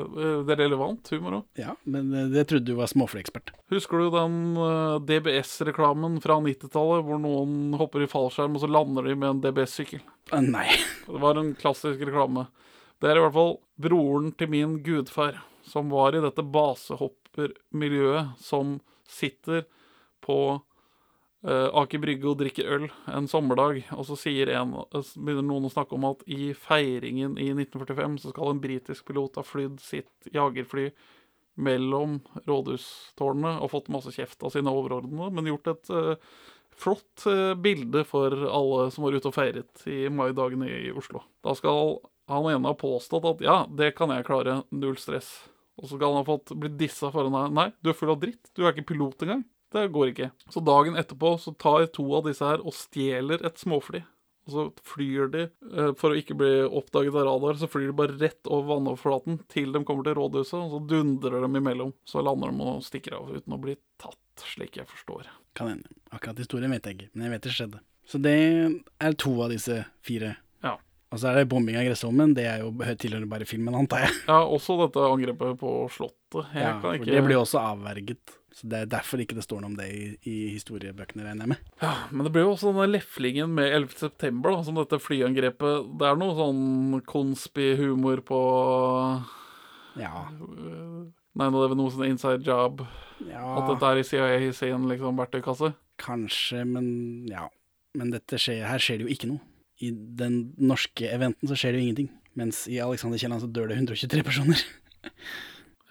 [0.48, 1.48] det er relevant humor òg.
[1.60, 3.54] Ja, men det, det trodde du var småflyekspert.
[3.72, 9.08] Husker du den uh, DBS-reklamen fra 90-tallet hvor noen hopper i fallskjerm, og så lander
[9.08, 10.04] de med en DBS-sykkel?
[10.34, 10.68] Uh, Nei.
[11.08, 12.50] Det var en klassisk reklame.
[13.00, 18.82] Det er i hvert fall broren til min gudfar, som var i dette basehoppermiljøet, som
[19.14, 19.66] sitter
[20.24, 20.38] på
[21.48, 25.74] uh, Aker Brygge og drikker øl en sommerdag, og så en, eh, begynner noen å
[25.74, 30.32] snakke om at i feiringen i 1945 så skal en britisk pilot ha flydd sitt
[30.34, 30.92] jagerfly
[31.56, 36.16] mellom rådhustårnene og fått masse kjeft av sine overordnede, men gjort et uh,
[36.74, 41.22] flott uh, bilde for alle som var ute og feiret i maidagene i Oslo.
[41.46, 42.00] Da skal
[42.32, 45.36] han ene ha påstått at ja, det kan jeg klare, null stress.
[45.82, 47.54] Og så skal han ha fått blitt dissa foran deg.
[47.58, 48.52] Nei, du er full av dritt.
[48.54, 49.44] Du er ikke pilot engang.
[49.74, 50.30] Det går ikke.
[50.54, 54.04] Så dagen etterpå så tar to av disse her og stjeler et småfly.
[54.44, 57.96] Og så flyr de, eh, for å ikke bli oppdaget av radar, så flyr de
[57.96, 61.94] bare rett over vannoverflaten til de kommer til rådhuset, og så dundrer de imellom.
[62.06, 65.32] Så lander de og stikker av uten å bli tatt, slik jeg forstår.
[65.56, 65.88] Kan hende.
[66.12, 67.80] Akkurat historien vet jeg ikke, men jeg vet det skjedde.
[68.06, 70.36] Så det er to av disse fire.
[71.14, 72.32] Og så er det bombing av Gressholmen.
[72.34, 74.16] Det er jo tilhører bare filmen, antar jeg.
[74.26, 76.48] Ja, også dette angrepet på Slottet.
[76.56, 77.12] Jeg Ja, kan for ikke...
[77.14, 78.40] det blir også avverget.
[78.54, 81.52] Så det er derfor ikke det står noe om det i, i historiebøkene, regner jeg
[81.54, 81.70] med.
[81.82, 83.96] Ja, men det blir jo også denne leflingen med 11.
[84.02, 85.88] september, da, som dette flyangrepet.
[86.02, 88.42] Det er noe sånn conspi-humor på
[90.02, 90.26] Ja.
[91.38, 92.84] 9-11 noe sånn inside job.
[93.26, 95.74] ja At dette er i CIA sin liksom, verktøykasse.
[96.02, 96.88] Kanskje, men
[97.30, 97.48] ja.
[97.98, 99.42] Men dette skjer, her skjer det jo ikke noe.
[99.84, 102.12] I den norske eventen så skjer det jo ingenting.
[102.40, 104.64] Mens i Alexander Kielland så dør det 123 personer.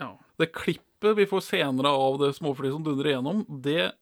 [0.00, 0.16] Ja.
[0.40, 3.92] Det klippet vi får senere av det småflyet som dundrer igjennom, det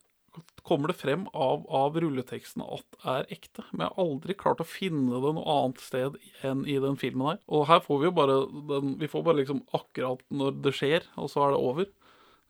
[0.62, 3.64] kommer det frem av, av rulleteksten at er ekte.
[3.72, 7.33] Men jeg har aldri klart å finne det noe annet sted enn i den filmen
[7.33, 7.40] her.
[7.50, 8.37] Og her får vi jo bare
[8.70, 11.90] den Vi får bare liksom akkurat når det skjer, og så er det over.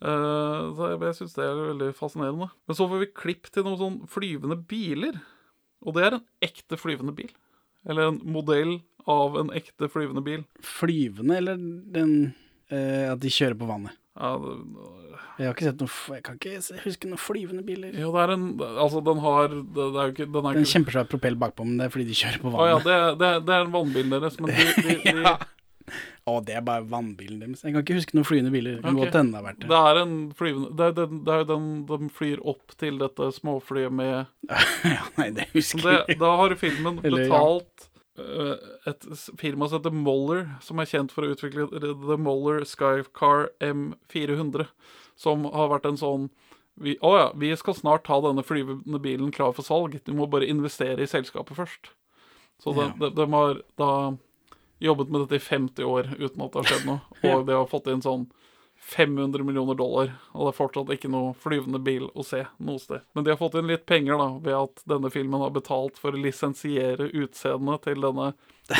[0.01, 2.51] Uh, så jeg, jeg syns det er veldig fascinerende.
[2.69, 5.21] Men så får vi klipp til noen sånn flyvende biler.
[5.87, 7.31] Og det er en ekte flyvende bil.
[7.89, 8.77] Eller en modell
[9.09, 10.43] av en ekte flyvende bil.
[10.65, 11.57] Flyvende, eller
[11.97, 12.13] den
[12.69, 13.97] eh, At de kjører på vannet.
[14.21, 14.57] Ja, det,
[15.39, 17.95] Jeg har ikke sett noe Jeg kan ikke huske noen flyvende biler.
[17.97, 20.65] Jo, det er en Altså, den har Det, det er jo ikke Den er en
[20.65, 22.91] ikke kjempesvær propell bakpå, men det er fordi de kjører på Å ja, vannet.
[22.91, 25.37] det, det, det er en vannbil deres, men de, de, de, Ja.
[26.27, 27.63] Å, det er bare vannbilen deres.
[27.65, 28.77] Jeg kan ikke huske noen flyvende biler.
[28.79, 29.05] Det kan Ok.
[29.05, 32.43] godt hende det er en flyvende Det er, den, det er jo den de flyr
[32.55, 34.27] opp til dette småflyet med
[34.97, 36.19] ja, nei, det husker jeg.
[36.21, 38.57] Da har filmen Eller, betalt ja.
[38.91, 39.07] et
[39.41, 44.67] firma som heter Moller, som er kjent for å utvikle The Moller Skycar M400,
[45.17, 46.31] som har vært en sånn
[46.81, 49.99] vi, Å ja, vi skal snart ha denne flyvende bilen klar for salg.
[50.07, 51.91] Du må bare investere i selskapet først.
[52.63, 52.95] Så de, Ja.
[53.01, 53.91] de, de har da
[54.81, 57.01] jobbet med dette i 50 år uten at det har skjedd noe.
[57.31, 58.29] Og de har fått inn sånn
[58.81, 63.05] 500 millioner dollar, og det er fortsatt ikke noe flyvende bil å se noe sted.
[63.13, 66.17] Men de har fått inn litt penger da, ved at denne filmen har betalt for
[66.17, 68.31] å lisensiere utseendet til denne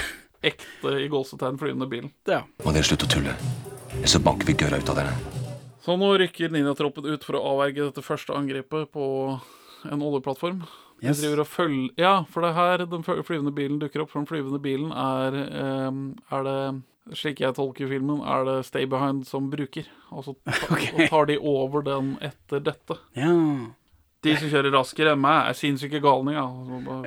[0.51, 2.15] ekte i gåsetegn flyvende bilen.
[2.25, 2.41] Ja.
[2.65, 3.37] Må dere slutte å tulle.
[3.99, 5.15] Ellers så banker vi gørra ut av dere.
[5.85, 9.05] Så nå rykker ninjatroppen ut for å avverge dette første angrepet på
[9.89, 10.65] en oljeplattform.
[11.01, 14.11] De driver og følger Ja, for det er her den flyvende bilen dukker opp.
[14.13, 15.41] For den flyvende bilen er
[15.89, 19.89] um, Er det slik jeg tolker filmen, er det Stay Behind som bruker.
[20.15, 20.85] Og så ta, Ok.
[21.11, 22.99] tar de over den etter dette.
[23.19, 23.35] ja.
[24.21, 26.45] De som kjører raskere enn meg, er sinnssyke galninger.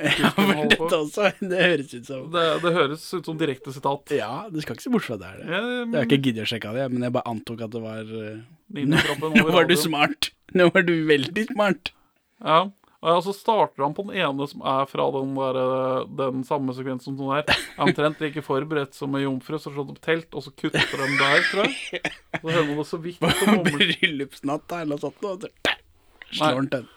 [0.02, 0.64] Ja, på.
[0.72, 1.28] dette også.
[1.52, 4.16] Det høres ut som det, det høres ut som direkte sitat.
[4.18, 5.30] Ja, du skal ikke se bort fra det.
[5.30, 5.46] Er det.
[5.54, 8.10] Ja, Jeg har ikke giddet å sjekke det, men jeg bare antok at det var
[8.18, 8.42] eh,
[8.82, 10.32] Nå var du smart.
[10.58, 11.94] Nå var du veldig smart.
[12.42, 12.58] Ja.
[13.04, 16.72] Og så starter han på den ene som er fra den, der, eh, den samme
[16.76, 17.44] sekvensen som den her.
[17.76, 20.80] Er Omtrent like forberedt som ei jomfru som har slått opp telt, og så kutter
[21.02, 22.14] de der, tror jeg.
[22.40, 23.32] Så hører man det så vidt på.
[23.68, 25.50] Bryllupsnatta eller noe sånt.
[26.32, 26.88] Slår han til.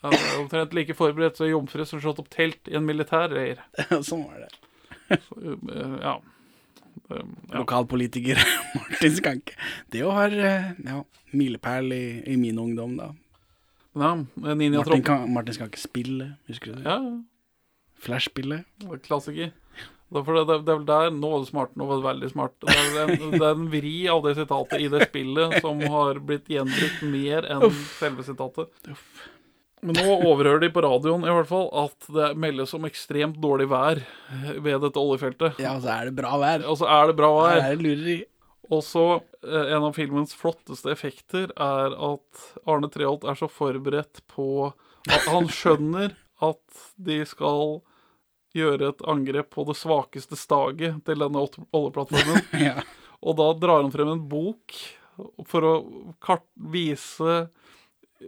[0.00, 3.60] Er omtrent like forberedt som ei jomfru som har slått opp telt i en militærleir.
[4.08, 5.20] Sånn var det.
[5.28, 6.20] Så, eh, Ja.
[7.10, 7.58] Um, ja.
[7.58, 8.38] Lokalpolitiker
[8.76, 9.54] Martin Skanke.
[9.90, 11.00] Det jo har eh, ja,
[11.34, 13.08] milepæl i, i min ungdom, da.
[13.98, 14.12] Ja
[14.54, 16.86] Martin, kan, Martin Skanke spille, husker du det?
[16.86, 17.00] Ja.
[18.00, 18.68] Flash-spillet.
[19.04, 19.50] Klassiker.
[20.10, 22.54] Det, det, det er vel der Nå var det smart, nå var det veldig smart.
[22.64, 26.18] Det er, en, det er en vri av det sitatet i det spillet som har
[26.26, 28.72] blitt gjenbrukt mer enn selve sitatet.
[29.80, 33.70] Men nå overhører de på radioen i hvert fall at det meldes om ekstremt dårlig
[33.70, 34.02] vær
[34.58, 35.62] ved dette oljefeltet.
[35.62, 36.66] Ja, og så er det bra vær.
[36.68, 37.54] Og så er det bra vær.
[37.54, 37.70] vær.
[37.70, 38.18] er lureri.
[38.70, 39.04] Og så
[39.46, 44.68] En av filmens flotteste effekter er at Arne Treholt er så forberedt på
[45.08, 46.12] at Han skjønner
[46.44, 47.80] at de skal
[48.56, 52.42] gjøre et angrep på det svakeste staget til denne oljeplattformen.
[52.66, 52.82] Ja.
[53.20, 54.76] Og da drar han frem en bok
[55.48, 55.72] for å
[56.72, 57.50] vise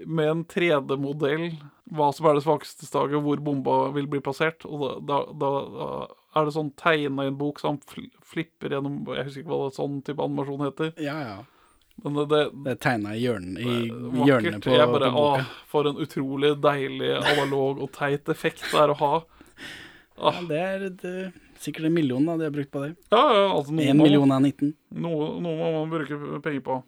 [0.05, 1.47] med en 3D-modell
[1.93, 4.65] hva som er det svakeste staget, hvor bomba vil bli plassert.
[4.69, 5.89] Og da, da, da
[6.35, 9.51] er det sånn tegna i en bok, så han fl flipper gjennom Jeg husker ikke
[9.53, 10.93] hva det sånn type animasjon heter.
[11.03, 11.41] ja, ja.
[12.03, 14.27] Men det, det Det er tegna i hjørnet, i vakkert.
[14.27, 15.43] hjørnet på, jeg bare, på boka.
[15.45, 19.11] Å, for en utrolig deilig analog og teit effekt det er å ha.
[20.23, 22.95] Ja, det er et, eh, sikkert en million da, de har brukt på det.
[23.13, 24.73] Ja, ja, altså noe En million av 19.
[25.05, 26.79] Noe, noe må man bruke penger på.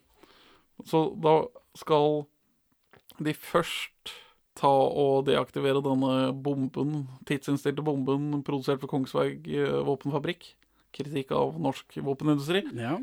[0.88, 1.36] Så da
[1.76, 2.24] skal
[3.20, 4.14] de først
[4.58, 10.52] ta og deaktivere denne bomben, tidsinnstilte bomben produsert for Kongsberg eh, våpenfabrikk.
[10.94, 12.62] Kritikk av norsk våpenindustri.
[12.78, 12.98] Ja.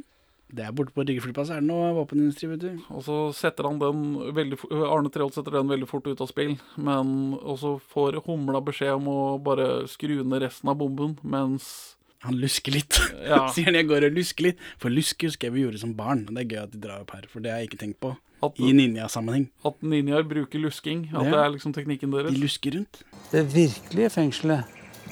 [0.51, 2.71] Det er borte på Rygge flyplass, er det noe våpenindustri, vet du.
[2.91, 4.01] Og så setter han den
[4.35, 6.57] veldig fo- Arne Treholt setter den veldig fort ut av spill.
[6.75, 11.95] Men Og så får Humla beskjed om å bare skru ned resten av bomben, mens
[12.27, 12.99] Han lusker litt.
[13.23, 13.45] Ja.
[13.55, 14.59] Sier han jeg går og lusker litt.
[14.77, 16.27] For lusker husker jeg vi gjorde som barn.
[16.27, 18.11] Det er gøy at de drar opp her, for det har jeg ikke tenkt på.
[18.43, 19.49] At, I ninjasammenheng.
[19.65, 21.07] at ninjaer bruker lusking.
[21.13, 21.29] At Ja.
[21.31, 22.33] det er liksom teknikken deres.
[22.33, 23.03] De lusker rundt.
[23.31, 24.65] Det virkelige fengselet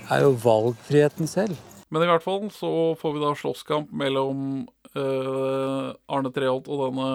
[0.10, 1.58] er jo valgfriheten selv.
[1.90, 7.12] Men i hvert fall så får vi da slåsskamp mellom uh, Arne Treholt og denne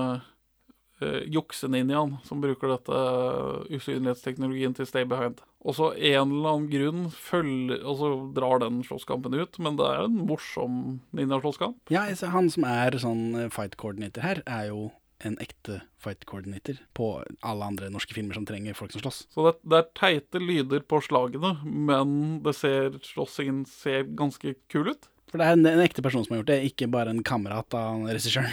[1.02, 5.42] uh, jukseninjaen som bruker dette eh, usynlighetsteknologien til Stay Behind.
[5.64, 9.86] Og så en eller annen grunn følger, og så drar den slåsskampen ut, men det
[9.88, 11.78] er en morsom ninjaslåsskamp.
[11.92, 13.24] Ja, han som er sånn
[13.54, 14.90] fight coordinator her, er jo
[15.24, 17.08] en ekte fight coordinator på
[17.40, 19.24] alle andre norske filmer som trenger folk som slåss.
[19.32, 24.92] Så det, det er teite lyder på slagene, men det ser, slåssingen ser ganske kul
[24.92, 25.10] ut.
[25.32, 27.74] For det er en, en ekte person som har gjort det, ikke bare en kamerat
[27.74, 28.52] av regissøren.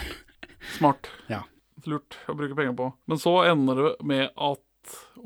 [0.78, 1.10] Smart.
[1.30, 1.44] Ja.
[1.86, 2.88] Lurt å bruke penger på.
[3.10, 4.62] Men så ender det med at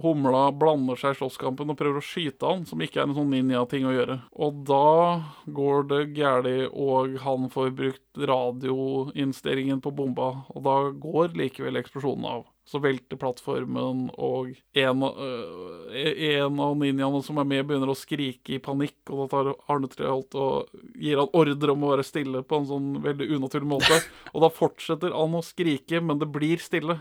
[0.03, 3.31] Humla blander seg i slåsskampen og prøver å skyte han, som ikke er en sånn
[3.33, 4.19] ninja-ting å gjøre.
[4.45, 5.23] Og da
[5.57, 12.29] går det gærlig, og han får brukt radioinnstillingen på bomba, og da går likevel eksplosjonen
[12.29, 12.45] av.
[12.67, 18.57] Så velter plattformen, og en, øh, en av ninjaene som er med, begynner å skrike
[18.57, 22.43] i panikk, og da tar Arne Treholt og gir han ordre om å være stille
[22.43, 24.03] på en sånn veldig unaturlig måte.
[24.35, 26.99] Og da fortsetter han å skrike, men det blir stille.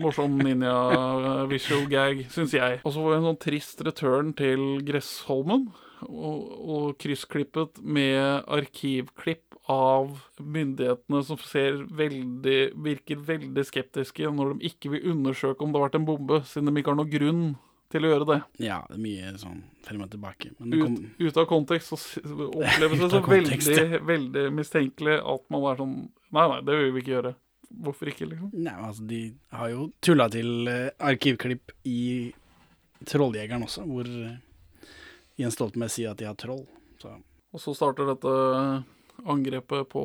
[0.00, 2.80] Morsom ninja-visual gag, syns jeg.
[2.82, 5.68] Og så får vi en sånn trist return til Gressholmen.
[6.06, 14.68] Og, og kryssklippet med arkivklipp av myndighetene som ser veldig, virker veldig skeptiske når de
[14.68, 17.46] ikke vil undersøke om det har vært en bombe, siden de ikke har noen grunn
[17.94, 18.38] til å gjøre det.
[18.66, 20.52] Ja, det er mye sånn frem og tilbake.
[20.58, 21.98] Kom, Ut, ut av kontekst så
[22.50, 25.98] oppleves det så veldig, veldig mistenkelig at man er sånn
[26.34, 27.30] Nei, nei, det vil vi ikke gjøre.
[27.68, 28.50] Hvorfor ikke, liksom?
[28.54, 29.20] nei, altså, de
[29.52, 32.32] har jo tulla til eh, arkivklipp i
[33.06, 34.36] Trolljegeren også, hvor eh,
[35.40, 36.64] Jens Stoltenberg sier at de har troll.
[37.02, 37.12] Så
[37.52, 38.32] Og så starter dette
[39.26, 40.04] angrepet på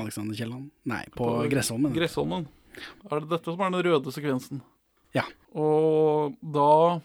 [0.00, 1.92] Alexander Kielland Nei, på, På Gressholmen.
[1.94, 2.46] Gressholmen.
[3.10, 4.62] Er det dette som er den røde sekvensen?
[5.14, 5.26] Ja.
[5.54, 6.98] Og da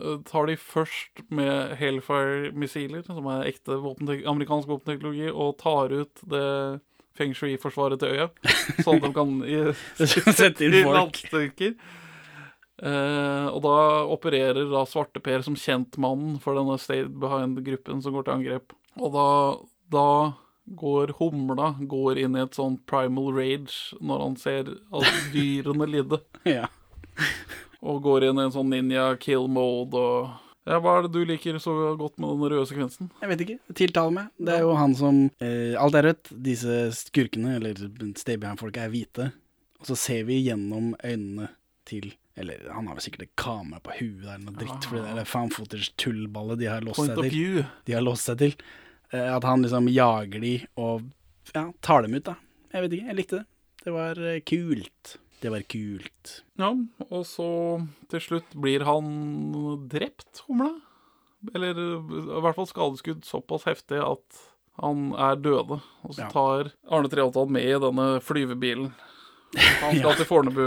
[0.00, 6.24] eh, tar de først med Hellfire-missiler, som er ekte våpentek amerikansk våpenteknologi, og tar ut
[6.26, 6.46] det
[7.18, 8.30] Feng Shui-forsvaret til øya,
[8.84, 9.60] sånn at de kan i,
[10.40, 10.96] Sette inn folk.
[10.96, 11.76] landstyrker.
[12.76, 13.76] Uh, og da
[14.12, 18.74] opererer da Svarteper som kjentmannen for denne Stay Behind-gruppen som går til angrep.
[19.00, 19.28] Og da,
[19.92, 20.08] da
[20.66, 26.20] går humla går inn i et sånn primal rage når han ser at dyrene lide.
[26.48, 26.66] Ja.
[27.80, 30.34] Og går inn i en sånn ninja kill mode og
[30.66, 33.10] ja, Hva er det du liker så godt med den røde sekvensen?
[33.22, 33.58] Jeg vet ikke.
[33.78, 34.30] Tiltaler meg.
[34.38, 36.32] Det er jo han som eh, Alt er rødt.
[36.46, 37.78] Disse skurkene, eller
[38.18, 39.30] Stay Behind-folka, er hvite.
[39.80, 41.50] Og så ser vi gjennom øynene
[41.86, 45.22] til Eller han har vel sikkert et kamera på huet eller noe dritt, for det
[45.22, 47.62] er fanfoters tullballet de har låst Point seg til.
[47.88, 48.56] De har låst seg til.
[49.14, 51.06] Eh, at han liksom jager de og
[51.54, 52.34] ja, tar dem ut, da.
[52.74, 53.08] Jeg vet ikke.
[53.08, 53.46] Jeg likte det.
[53.86, 55.14] Det var eh, kult.
[55.42, 56.34] Det var kult.
[56.58, 56.70] Ja,
[57.10, 57.46] og så
[58.10, 59.10] til slutt blir han
[59.92, 60.70] drept, humla.
[61.54, 64.40] Eller i hvert fall skadeskudd såpass heftig at
[64.80, 65.78] han er døde.
[66.04, 68.90] Og så tar Arne Treholt med i denne flyvebilen.
[69.82, 70.14] Han skal Ja.
[70.18, 70.64] til Fornebu,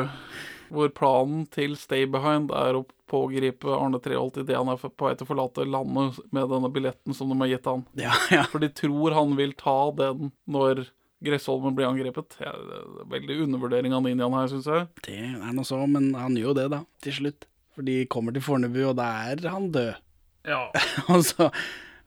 [0.69, 5.15] hvor planen til Stay Behind er å pågripe Arne Treholt idet han er på vei
[5.17, 7.83] til å forlate landet med denne billetten som de har gitt han.
[7.97, 8.45] Ja, ja.
[8.49, 10.85] For de tror han vil ta den når
[11.25, 12.37] Gressholmen blir angrepet.
[12.39, 12.53] Ja,
[13.11, 14.87] veldig undervurdering av ninjaen her, syns jeg.
[15.03, 16.83] Det er noe så, men han gjør jo det, da.
[17.03, 17.47] Til slutt.
[17.75, 19.93] For de kommer til Fornebu, og da er han død.
[20.47, 20.61] Ja.
[21.11, 21.49] og, så,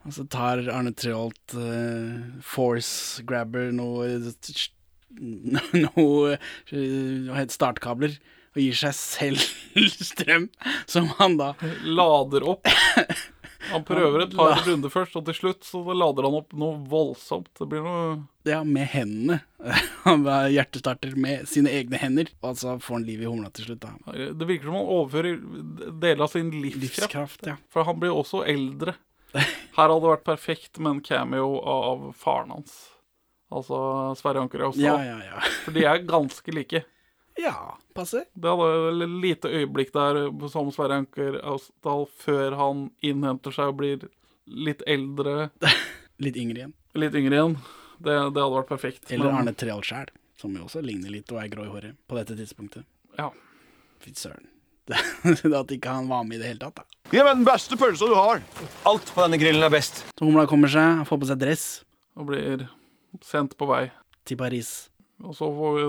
[0.03, 4.17] og så tar Arne Treholt uh, force grabber noe
[5.83, 6.37] Noe
[7.53, 8.17] startkabler.
[8.53, 9.45] Og gir seg selv
[10.13, 10.49] strøm,
[10.89, 11.53] som han da
[11.85, 12.69] lader opp.
[13.71, 17.49] Han prøver et par runder først, og til slutt så lader han opp noe voldsomt.
[17.59, 18.15] Det blir noe
[18.49, 19.39] Ja, med hendene.
[20.03, 22.27] Han var hjertestarter med sine egne hender.
[22.43, 23.93] Og så får han liv i humla til slutt, da.
[24.35, 25.37] Det virker som han overfører
[26.03, 27.05] deler av sin livskraft.
[27.07, 27.55] Livskraft, ja.
[27.71, 28.97] For han blir også eldre.
[29.33, 32.75] Her hadde det vært perfekt med en cameo av faren hans.
[33.53, 33.77] Altså
[34.19, 34.83] Sverre Anker Austdal.
[34.85, 35.39] Ja, ja, ja.
[35.63, 36.83] For de er ganske like.
[37.41, 38.25] Ja, passe.
[38.37, 40.19] Det hadde et lite øyeblikk der
[40.53, 44.05] som Sverre Anker Austdal før han innhenter seg og blir
[44.47, 45.49] litt eldre.
[46.23, 46.73] Litt yngre igjen.
[46.95, 47.55] Litt yngre igjen.
[47.97, 49.07] Det, det hadde vært perfekt.
[49.11, 51.95] Eller Men- Arne Treholt sjæl, som jo også ligner litt og er grå i håret
[52.07, 52.85] på dette tidspunktet.
[53.17, 53.31] Ja.
[54.03, 54.45] Fy søren.
[54.93, 56.85] At ikke han var med i det hele tatt, da.
[57.13, 58.43] Gi meg den beste pølsa du har.
[58.87, 60.03] Alt på denne grillen er best.
[60.13, 61.65] Så humla kommer seg, får på seg dress
[62.19, 62.67] Og blir
[63.25, 63.87] sendt på vei.
[64.29, 64.73] til Paris.
[65.23, 65.83] Og så, får vi,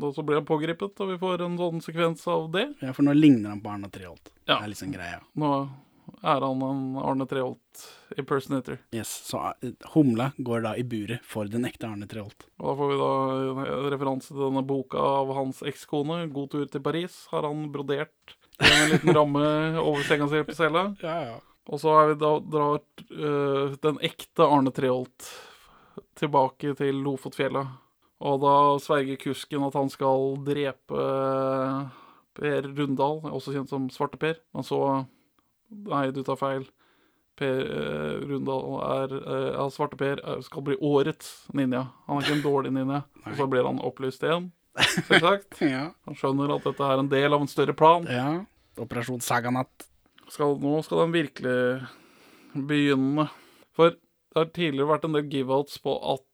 [0.00, 2.70] da så blir han pågrepet, og vi får en sånn sekvens av det.
[2.80, 4.32] Ja, for nå ligner han på Arne Treholt.
[4.46, 4.56] Ja.
[4.56, 5.20] Det er liksom greia.
[5.36, 5.52] Nå
[6.24, 7.82] er han en Arne Treholt
[8.16, 8.78] impersonator.
[8.96, 12.48] Yes, Så eh, humla går da i buret for den ekte Arne Treholt.
[12.58, 13.10] Og da får vi da
[13.48, 17.26] en referanse til denne boka av hans ekskone, 'God tur til Paris'.
[17.32, 19.44] Har han brodert i en liten ramme
[19.82, 20.88] over senga si på cella.
[21.04, 21.36] Ja, ja.
[21.68, 25.26] Og så er vi da drar uh, den ekte Arne Treholt
[26.16, 27.66] tilbake til Lofotfjella.
[28.18, 31.04] Og da sverger kusken at han skal drepe
[32.38, 34.40] Per Rundal, også kjent som Svarte-Per.
[34.54, 34.80] Men så
[35.68, 36.62] Nei, du tar feil.
[37.38, 41.84] Per eh, Rundal er eh, Svarte-Per eh, skal bli årets ninja.
[42.06, 43.02] Han er ikke en dårlig ninja.
[43.28, 44.48] Og så blir han opplyst igjen,
[45.10, 45.60] selvsagt.
[45.60, 45.90] Ja.
[46.08, 48.08] Han skjønner at dette er en del av en større plan.
[48.10, 48.30] ja.
[48.78, 49.88] Operasjon Saganat.
[50.30, 51.54] Skal, nå skal den virkelig
[52.54, 53.24] begynne.
[53.74, 56.27] For det har tidligere vært en del give-outs på at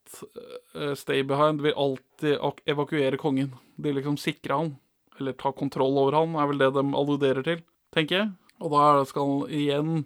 [0.98, 2.38] Stay Behind vil alltid
[2.70, 3.54] evakuere kongen.
[3.76, 4.74] De liksom sikre han,
[5.18, 8.30] eller ta kontroll over han, er vel det de alluderer til, tenker jeg.
[8.62, 10.04] Og da skal han igjen,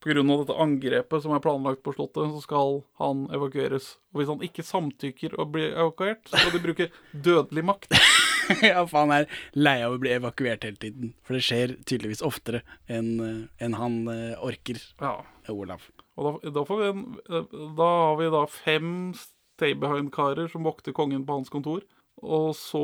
[0.00, 3.98] av dette angrepet som er planlagt på Slottet, så skal han evakueres.
[4.12, 7.98] Og hvis han ikke samtykker å bli evakuert, så skal de bruke dødelig makt.
[8.64, 11.12] ja, han er lei av å bli evakuert hele tiden.
[11.26, 13.12] For det skjer tydeligvis oftere enn
[13.60, 15.18] en han eh, orker, Ja.
[15.50, 15.82] Olav.
[16.20, 17.04] Og da, da, får vi en,
[17.78, 18.90] da har vi da fem
[19.60, 21.84] stay behind-karer som vokter kongen på hans kontor.
[22.20, 22.80] Og så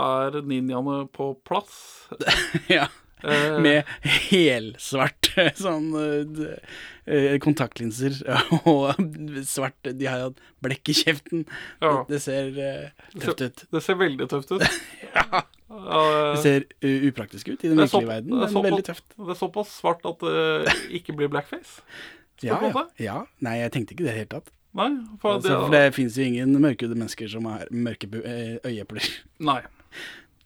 [0.00, 2.08] er ninjaene på plass.
[2.70, 2.88] ja.
[3.20, 3.84] Eh, Med
[4.30, 5.28] helsvart
[5.58, 6.54] sånn eh,
[7.04, 8.14] eh, kontaktlinser
[8.70, 8.96] og
[9.44, 11.42] svart De har hatt blekk i kjeften.
[11.84, 11.98] Ja.
[12.08, 13.64] Det, det ser eh, tøft ut.
[13.76, 14.64] Det ser veldig tøft ut.
[15.18, 15.42] ja.
[15.68, 16.64] Det ser
[17.12, 19.06] upraktisk ut i den virkelige verden, er men såpass- veldig tøft.
[19.18, 21.84] Det er såpass svart at det ikke blir blackface.
[22.40, 23.18] Ja, ja, ja.
[23.44, 24.48] Nei, jeg tenkte ikke det i det hele tatt.
[24.78, 28.58] Nei, for Altså, for det, det fins jo ingen mørkhudede mennesker som har mørke eh,
[28.66, 29.06] øyeepler.
[29.50, 29.60] Nei.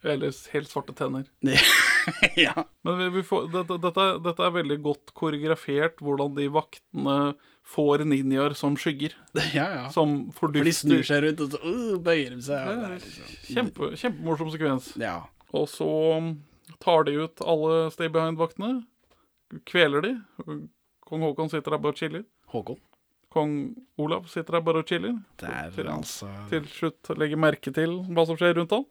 [0.05, 1.25] Eller helt svarte tenner.
[2.45, 2.53] ja.
[2.85, 7.17] Men vi, vi får, dette, dette, dette er veldig godt koreografert, hvordan de vaktene
[7.65, 9.15] får ninjaer som skygger.
[9.57, 9.85] ja, ja.
[9.93, 12.69] Som For de snur seg rundt, og så uh, bøyer de seg.
[12.69, 14.91] Ja, er liksom- Kjempe, kjempemorsom sekvens.
[15.01, 15.19] Ja.
[15.55, 15.89] Og så
[16.81, 18.83] tar de ut alle Stay Behind-vaktene.
[19.69, 20.13] Kveler de.
[21.05, 22.25] Kong Haakon sitter der bare og chiller.
[22.53, 22.81] Håkon.
[23.35, 23.55] Kong
[23.99, 25.17] Olav sitter der bare og chiller.
[25.41, 28.85] Det er Til altså til slutt legger merke til hva som skjer rundt han.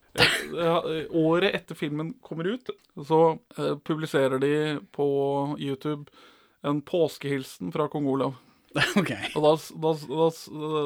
[1.16, 2.68] Året etter filmen kommer ut,
[3.08, 3.20] så
[3.56, 4.54] eh, publiserer de
[4.92, 5.06] på
[5.56, 6.04] YouTube
[6.64, 8.36] en påskehilsen fra kong Olav.
[9.00, 9.12] OK.
[9.36, 9.54] Og da,
[9.86, 10.28] da, da,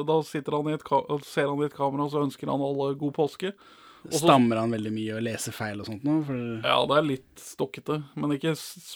[0.07, 0.87] da sitter han i et
[1.27, 3.53] ser han i et kamera, og så ønsker han alle god påske.
[4.05, 6.25] Og så- Stammer han veldig mye og leser feil og sånt nå?
[6.25, 8.53] For Ja, det er litt stokkete, men ikke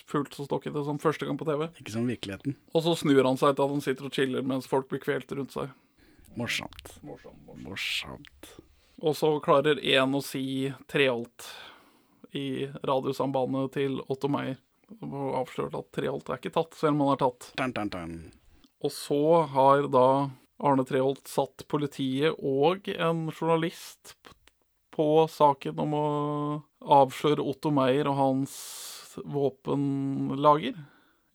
[0.07, 1.67] fullt så stokkete som første gang på TV.
[1.81, 2.55] ikke som virkeligheten.
[2.73, 5.27] Og så snur han seg til at han sitter og chiller mens folk blir kvelt
[5.35, 5.69] rundt seg.
[6.37, 7.03] Morsomt.
[7.03, 7.63] Morsom, morsom.
[7.63, 8.59] Morsomt.
[9.01, 11.49] Og så klarer én å si Treholt
[12.33, 14.57] i radiosambandet til Otto Meyer.
[15.01, 17.51] Og avslørt at Treholt er ikke tatt, selv om han er tatt.
[17.57, 18.31] Dun, dun, dun.
[18.83, 20.31] Og så har da
[20.63, 24.15] Arne Treholt satt politiet og en journalist
[24.93, 26.07] på saken om å
[27.01, 28.53] avsløre Otto Meyer og hans
[29.25, 30.77] våpenlager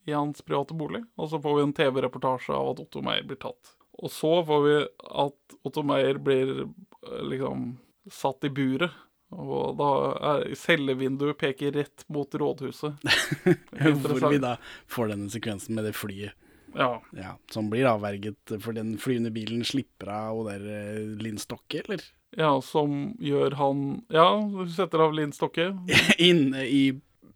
[0.09, 1.03] i hans private bolig.
[1.19, 3.75] Og så får vi en TV-reportasje av at Otto Meyer blir tatt.
[3.99, 4.79] Og så får vi
[5.25, 7.73] at Otto Meyer blir eh, liksom
[8.13, 8.95] satt i buret.
[9.29, 9.89] Og da
[10.31, 13.03] er cellevinduet peker rett mot rådhuset.
[14.01, 14.55] Hvor vi da
[14.89, 16.33] får denne sekvensen med det flyet.
[16.77, 17.03] Ja.
[17.17, 21.83] Ja, Som blir avverget, for den flyvende bilen slipper av og der eh, Linn Stokke,
[21.85, 22.05] eller?
[22.37, 25.71] Ja, som gjør han Ja, du setter av Linn Stokke.
[26.31, 26.83] Inne i,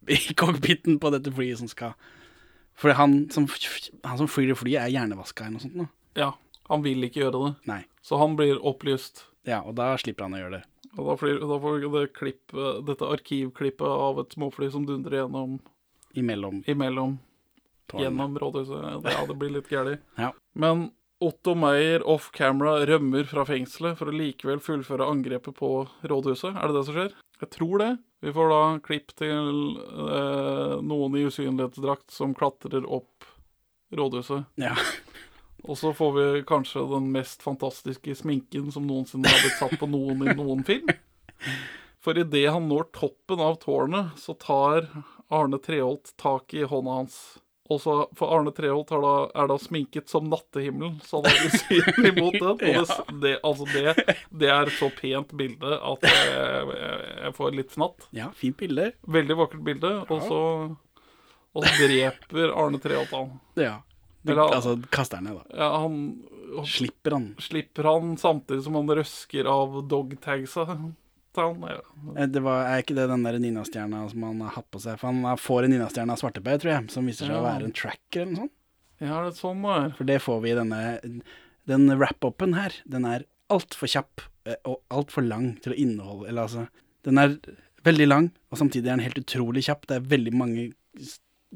[0.09, 1.97] i cockpiten på dette flyet som skal
[2.76, 3.49] For han som,
[4.05, 5.88] han som flyr i flyet, er hjernevaska eller noe sånt nå.
[6.18, 6.32] Ja,
[6.68, 7.55] han vil ikke gjøre det.
[7.70, 7.82] Nei.
[8.05, 9.26] Så han blir opplyst.
[9.49, 10.64] Ja, og da slipper han å gjøre det.
[10.93, 12.57] Og da, flyr, da får det klipp,
[12.88, 15.61] dette arkivklippet av et småfly som dundrer gjennom
[16.12, 17.14] Imellom imellom
[18.01, 19.05] gjennom rådhuset.
[19.05, 20.03] Ja, det blir litt gærent.
[20.16, 20.32] Ja.
[20.53, 20.90] Men
[21.22, 25.70] Otto Meyer off camera rømmer fra fengselet for å likevel fullføre angrepet på
[26.02, 26.56] rådhuset.
[26.56, 27.14] Er det det som skjer?
[27.42, 27.90] Jeg tror det.
[28.22, 29.52] Vi får da klipp til
[29.82, 33.26] eh, noen i usynlighetsdrakt som klatrer opp
[33.94, 34.46] rådhuset.
[34.62, 34.74] Ja.
[35.62, 39.90] Og så får vi kanskje den mest fantastiske sminken som noensinne har blitt satt på
[39.90, 40.90] noen i noen film.
[42.02, 44.88] For idet han når toppen av tårnet, så tar
[45.32, 47.18] Arne Treholt tak i hånda hans.
[47.72, 49.12] Og så, For Arne Treholt har da,
[49.42, 52.50] er da sminket som nattehimmelen, så han er usynlig imot den.
[52.52, 52.58] Og
[52.90, 56.66] det, det, altså det, det er et så pent bilde at jeg,
[57.22, 58.08] jeg, får litt fnatt.
[58.16, 58.90] ja, fint bilde.
[59.18, 59.94] Veldig vakkert bilde.
[60.08, 60.42] Og så,
[61.52, 63.32] og så dreper Arne Treholt han.
[63.60, 63.78] Ja.
[64.22, 65.56] Du, Eller- altså, kaster han ned, da.
[65.64, 66.02] Ja, han
[66.68, 67.30] Slipper han.
[67.40, 70.66] slipper han samtidig som han røsker av dogtagsa.
[71.40, 71.62] Han.
[71.68, 71.78] Ja.
[72.16, 74.98] Eh, Det var, er ikke det den der ninastjerna som han har hatt på seg?
[75.00, 77.72] For han får en ninastjerne av svarteper, tror jeg, som viser seg å være en
[77.72, 78.54] tracker eller noe sånt.
[79.00, 79.90] ja, er sånn det er?
[79.98, 80.82] For det får vi i denne
[81.72, 86.42] Den wrap-upen her, den er altfor kjapp eh, og altfor lang til å inneholde Eller
[86.48, 86.66] altså
[87.06, 87.36] Den er
[87.84, 89.86] veldig lang, og samtidig er den helt utrolig kjapp.
[89.90, 90.68] Det er veldig mange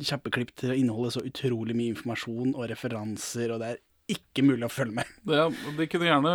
[0.02, 3.78] kjappe klipp til å inneholde så utrolig mye informasjon og referanser, og det er
[4.12, 5.08] ikke mulig å følge med.
[5.26, 5.40] Det,
[5.78, 6.32] de kunne gjerne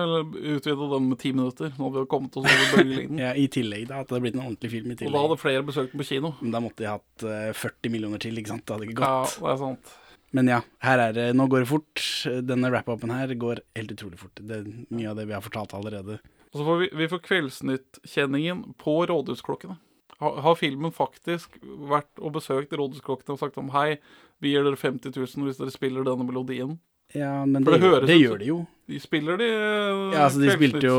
[0.57, 3.21] utvida den med ti minutter, når vi har kommet oss over bølgelengden.
[3.23, 5.11] Ja, I tillegg da, at det hadde blitt en ordentlig film i tillegg.
[5.13, 6.33] Og da hadde flere besøkt den på kino.
[6.41, 8.65] Men da måtte de hatt eh, 40 millioner til, ikke sant?
[8.67, 9.37] Det hadde ikke gått.
[9.37, 9.93] Ja, det er sant.
[10.35, 12.03] Men ja, her er det, nå går det fort.
[12.47, 14.39] Denne wrap-upen her går helt utrolig fort.
[14.39, 16.19] Det er mye av det vi har fortalt allerede.
[16.51, 19.77] Og så får vi, vi får Kveldsnytt-kjenningen på rådhusklokkene.
[20.21, 21.55] Har, har filmen faktisk
[21.89, 23.97] vært og besøkt rådhusklokkene og sagt om hei,
[24.43, 26.77] vi gir dere 50 000 hvis dere spiller denne melodien?
[27.17, 28.59] Ja, men det, det høres det gjør de jo.
[28.91, 30.95] De spiller de uh, Ja, altså de spilte jo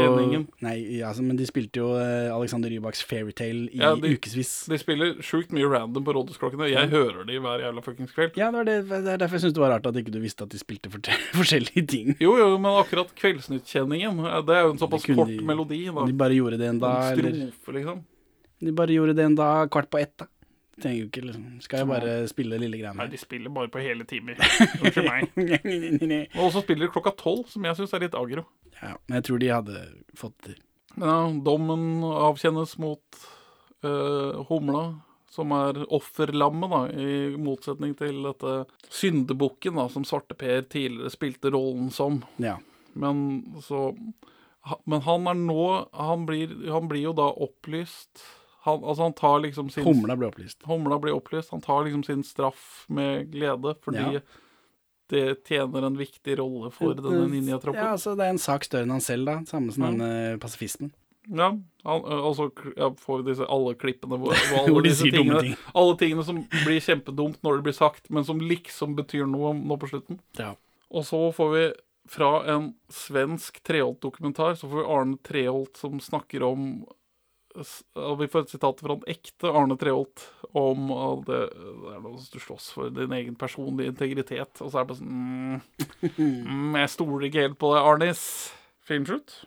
[0.65, 4.53] Nei, ja, altså, men de spilte jo uh, Alexander Rybaks Fairytale i Ja, de- ukevis.
[4.71, 6.71] De spiller sjukt mye random på rådhusklokkene.
[6.73, 8.39] Jeg hører de hver jævla fuckings kveld.
[8.41, 10.21] Ja, det, var det, det er derfor jeg syns det var rart at ikke du
[10.23, 11.05] visste at de spilte for
[11.41, 12.15] forskjellige ting.
[12.23, 15.85] Jo, jo, men akkurat Kveldsnytt-kjenningen, eh, det er jo en såpass De kort melodi.
[15.91, 16.09] Da.
[16.09, 18.05] De bare gjorde det en dag, En eller liksom.
[18.63, 20.32] De bare gjorde det en dag, kvart på ett, da.
[20.81, 24.07] Trenger jo ikke liksom Skal jeg bare spille lille Nei, de spiller bare på hele
[24.09, 24.41] timer.
[24.81, 26.33] Unnskyld meg.
[26.41, 28.47] Og så spiller de klokka tolv, som jeg syns er litt agro.
[28.79, 29.85] Ja, men jeg tror de hadde
[30.19, 30.61] fått det til.
[31.01, 33.23] Ja, dommen avkjennes mot
[33.85, 34.83] uh, humla,
[35.33, 38.57] som er offerlammet, da, i motsetning til dette
[38.93, 42.21] syndebukken, da, som Svarte-Per tidligere spilte rollen som.
[42.43, 42.59] Ja.
[42.93, 43.93] Men så
[44.85, 45.63] Men han er nå
[45.97, 48.21] Han blir, han blir jo da opplyst
[48.65, 50.63] han, Altså, han tar liksom sin Humla blir opplyst.
[50.69, 51.51] Humla blir opplyst.
[51.51, 54.21] Han tar liksom sin straff med glede, fordi Ja.
[55.13, 57.83] det tjener en viktig rolle for denne ninjatroppen.
[57.83, 59.39] Ja, altså det er en sak større enn han selv, da.
[59.45, 59.91] Samme som Ja.
[59.91, 60.93] denne pasifisten.
[61.29, 61.51] Ja,
[61.85, 62.49] han, og så
[62.99, 65.57] får vi disse alle klippene hvor, hvor alle Hvor de disse tingene, ting.
[65.75, 69.77] Alle tingene som blir kjempedumt når det blir sagt, men som liksom betyr noe nå
[69.79, 70.19] på slutten.
[70.39, 70.55] Ja.
[70.91, 71.73] Og så får vi
[72.09, 76.85] fra en svensk Treholt-dokumentar, så får vi Arne Treholt som snakker om
[77.53, 80.25] Vi får et sitat fra en ekte Arne Treholt
[80.57, 84.63] om at det, det er noe som du slåss for din egen personlige integritet.
[84.65, 88.25] Og så er det bare sånn mm, mm, Jeg stoler ikke helt på det, Arnis.
[88.89, 89.43] Filmslutt.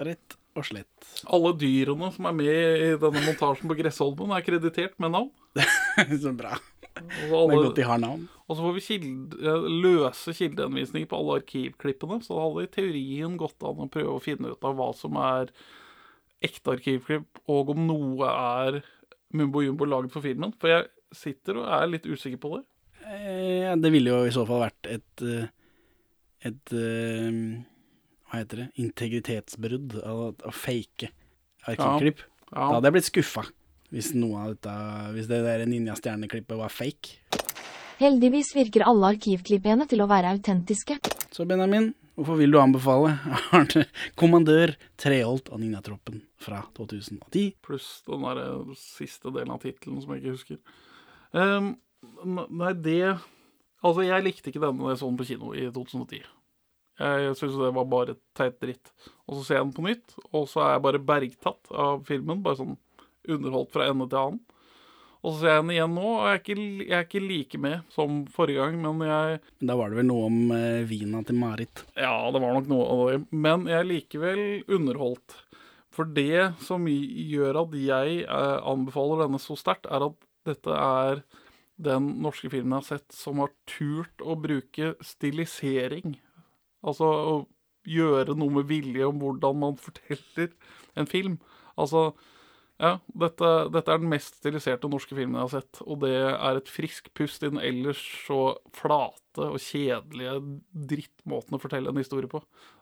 [0.00, 1.08] Rett og slett.
[1.30, 5.32] Alle dyrene som er med i denne montasjen på Gressholmen, er kreditert med navn.
[6.22, 6.54] så bra.
[6.90, 8.24] Og, Det er alle, godt de har navn.
[8.46, 12.20] og så får vi kilde, eh, løse kildeanvisninger på alle arkivklippene.
[12.24, 15.16] Så det hadde i teorien gått an å prøve å finne ut av hva som
[15.20, 15.52] er
[16.44, 18.80] ekte arkivklipp, og om noe er
[19.36, 20.54] Mumbo Jumbo laget for filmen.
[20.60, 22.64] For jeg sitter og er litt usikker på det.
[23.10, 25.48] Eh, det ville jo i så fall vært et eh,
[26.46, 27.40] Et eh,
[28.30, 28.68] Hva heter det?
[28.80, 29.98] Integritetsbrudd.
[30.00, 31.10] Å å fake
[31.68, 32.22] arkivklipp.
[32.50, 32.54] Ja.
[32.54, 33.44] Da hadde jeg blitt skuffa
[33.90, 34.74] hvis noe av dette
[35.16, 37.18] Hvis det der Ninja-stjerneklippet var fake.
[38.00, 40.96] Heldigvis virker alle arkivklippene til å være autentiske.
[41.34, 41.90] Så Benjamin,
[42.20, 43.14] hvorfor vil du anbefale
[43.56, 43.86] Arne
[44.20, 47.54] Kommandør Treholt og Ninjatroppen fra 2010?
[47.64, 50.60] Pluss den der eh, siste delen av tittelen som jeg ikke husker.
[51.32, 51.72] Um,
[52.60, 53.02] nei, det
[53.80, 56.20] Altså, jeg likte ikke denne sånn på kino i 2010.
[57.00, 58.90] Jeg syns det var bare teit dritt.
[59.24, 62.42] Og så ser jeg den på nytt, og så er jeg bare bergtatt av filmen.
[62.44, 62.74] Bare sånn
[63.24, 64.42] underholdt fra ende til annen.
[65.20, 67.60] Og så ser jeg den igjen nå, og jeg er ikke, jeg er ikke like
[67.60, 71.36] med som forrige gang, men jeg Da var det vel noe om eh, vina til
[71.36, 71.84] Marit.
[71.98, 73.18] Ja, det var nok noe av det.
[73.30, 74.42] Men jeg er likevel
[74.72, 75.36] underholdt.
[75.92, 80.18] For det som gjør at jeg eh, anbefaler denne så sterkt, er at
[80.48, 81.22] dette er
[81.80, 86.16] den norske filmen jeg har sett som har turt å bruke stilisering.
[86.80, 87.34] Altså å
[87.88, 90.52] gjøre noe med vilje om hvordan man forteller
[90.96, 91.38] en film.
[91.80, 92.10] Altså,
[92.80, 96.58] ja, dette, dette er den mest stiliserte norske filmen jeg har sett, og det er
[96.58, 100.38] et friskt pust i den ellers så flate og kjedelige
[100.90, 102.40] drittmåten å fortelle en historie på.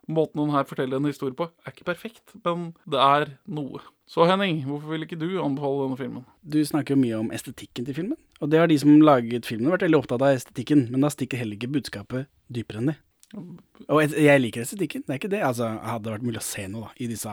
[0.09, 3.83] Måten den her forteller en historie på, er ikke perfekt, men det er noe.
[4.09, 6.25] Så Henning, hvorfor vil ikke du anbefale denne filmen?
[6.47, 9.75] Du snakker jo mye om estetikken til filmen, og det har de som laget filmen
[9.75, 12.99] vært veldig opptatt av estetikken, men da stikker heller ikke budskapet dypere enn det.
[13.37, 15.41] Og jeg, jeg liker estetikken, det er ikke det.
[15.45, 17.33] Altså, det hadde vært mulig å se noe da, i disse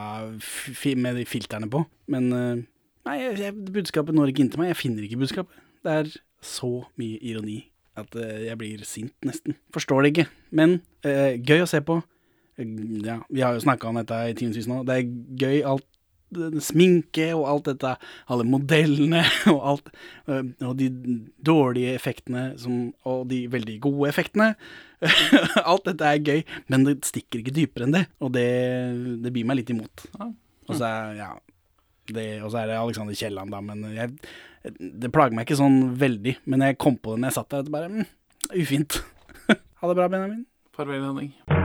[0.99, 2.63] med de filterne på, men eh,
[3.07, 4.73] nei, jeg, budskapet når ikke inn til meg.
[4.73, 5.61] Jeg finner ikke budskapet.
[5.85, 6.11] Det er
[6.45, 7.61] så mye ironi
[7.95, 9.55] at eh, jeg blir sint nesten.
[9.75, 10.27] Forstår det ikke,
[10.59, 12.01] men eh, gøy å se på.
[12.59, 12.67] Eh,
[13.05, 14.81] Ja, vi har jo snakka om dette i timevis nå.
[14.87, 15.09] Det er
[15.45, 15.94] gøy alt det-
[16.63, 17.93] sminke og alt dette,
[18.31, 19.23] alle modellene
[19.53, 19.91] og alt,
[20.31, 20.89] øh, og de
[21.45, 24.53] dårlige effektene som, og de veldig gode effektene.
[25.71, 28.47] alt dette er gøy, men det stikker ikke dypere enn det, og det,
[29.23, 30.07] det byr meg litt imot.
[30.15, 31.31] Og så er, ja,
[32.13, 34.15] det, og så er det Alexander Kielland, da, men jeg,
[34.79, 36.39] det plager meg ikke sånn veldig.
[36.49, 38.09] Men jeg kom på det når jeg satt der, at det bare mm,
[38.61, 38.99] ufint.
[39.81, 40.43] ha det bra, Benjamin.
[40.75, 41.64] Farvel, Henning.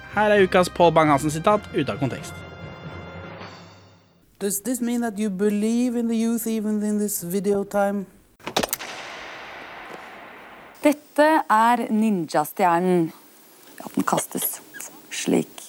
[0.11, 2.33] Her er ukas Paul Bang-Hansen-sitat ute av kontekst.
[4.41, 8.05] Does this mean that you believe in the youth even in this video time?
[10.83, 13.11] Dette er ninjastjernen.
[13.77, 14.59] Ja, den kastes
[15.13, 15.61] slik.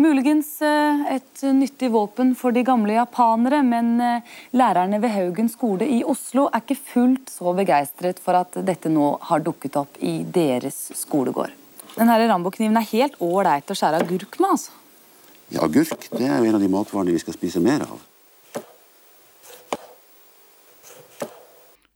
[0.00, 5.88] Muligens eh, et nyttig våpen for de gamle japanere, men eh, lærerne ved Haugen skole
[5.88, 10.18] i Oslo er ikke fullt så begeistret for at dette nå har dukket opp i
[10.24, 11.59] deres skolegård.
[11.96, 14.76] Den Rambo-kniven er helt ålreit å skjære agurk med, altså.
[15.50, 17.98] Ja, agurk det er jo en av de matvarene vi skal spise mer av.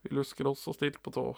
[0.04, 1.28] Vi lusker oss og stilt på tå,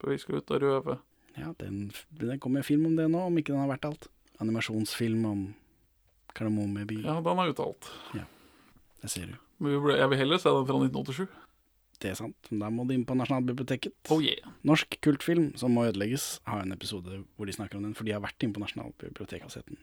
[0.00, 0.96] for vi skal ut og røve.
[1.36, 4.08] Ja, den, den kommer film om det nå, om ikke den har vært alt.
[4.40, 5.44] Animasjonsfilm om
[6.34, 7.02] Kardemommeby.
[7.04, 7.92] Ja, den er uttalt.
[8.16, 8.24] Ja,
[9.04, 9.38] det ser du.
[9.60, 11.28] Men jeg vil heller se den fra 1987.
[12.00, 12.50] Det er sant.
[12.50, 13.94] Men Da må de inn på Nasjonalbiblioteket.
[14.14, 14.52] Oh yeah.
[14.66, 18.16] Norsk kultfilm som må ødelegges, har en episode hvor de snakker om den, for de
[18.16, 19.80] har vært inne på Nasjonalbiblioteket og sett den.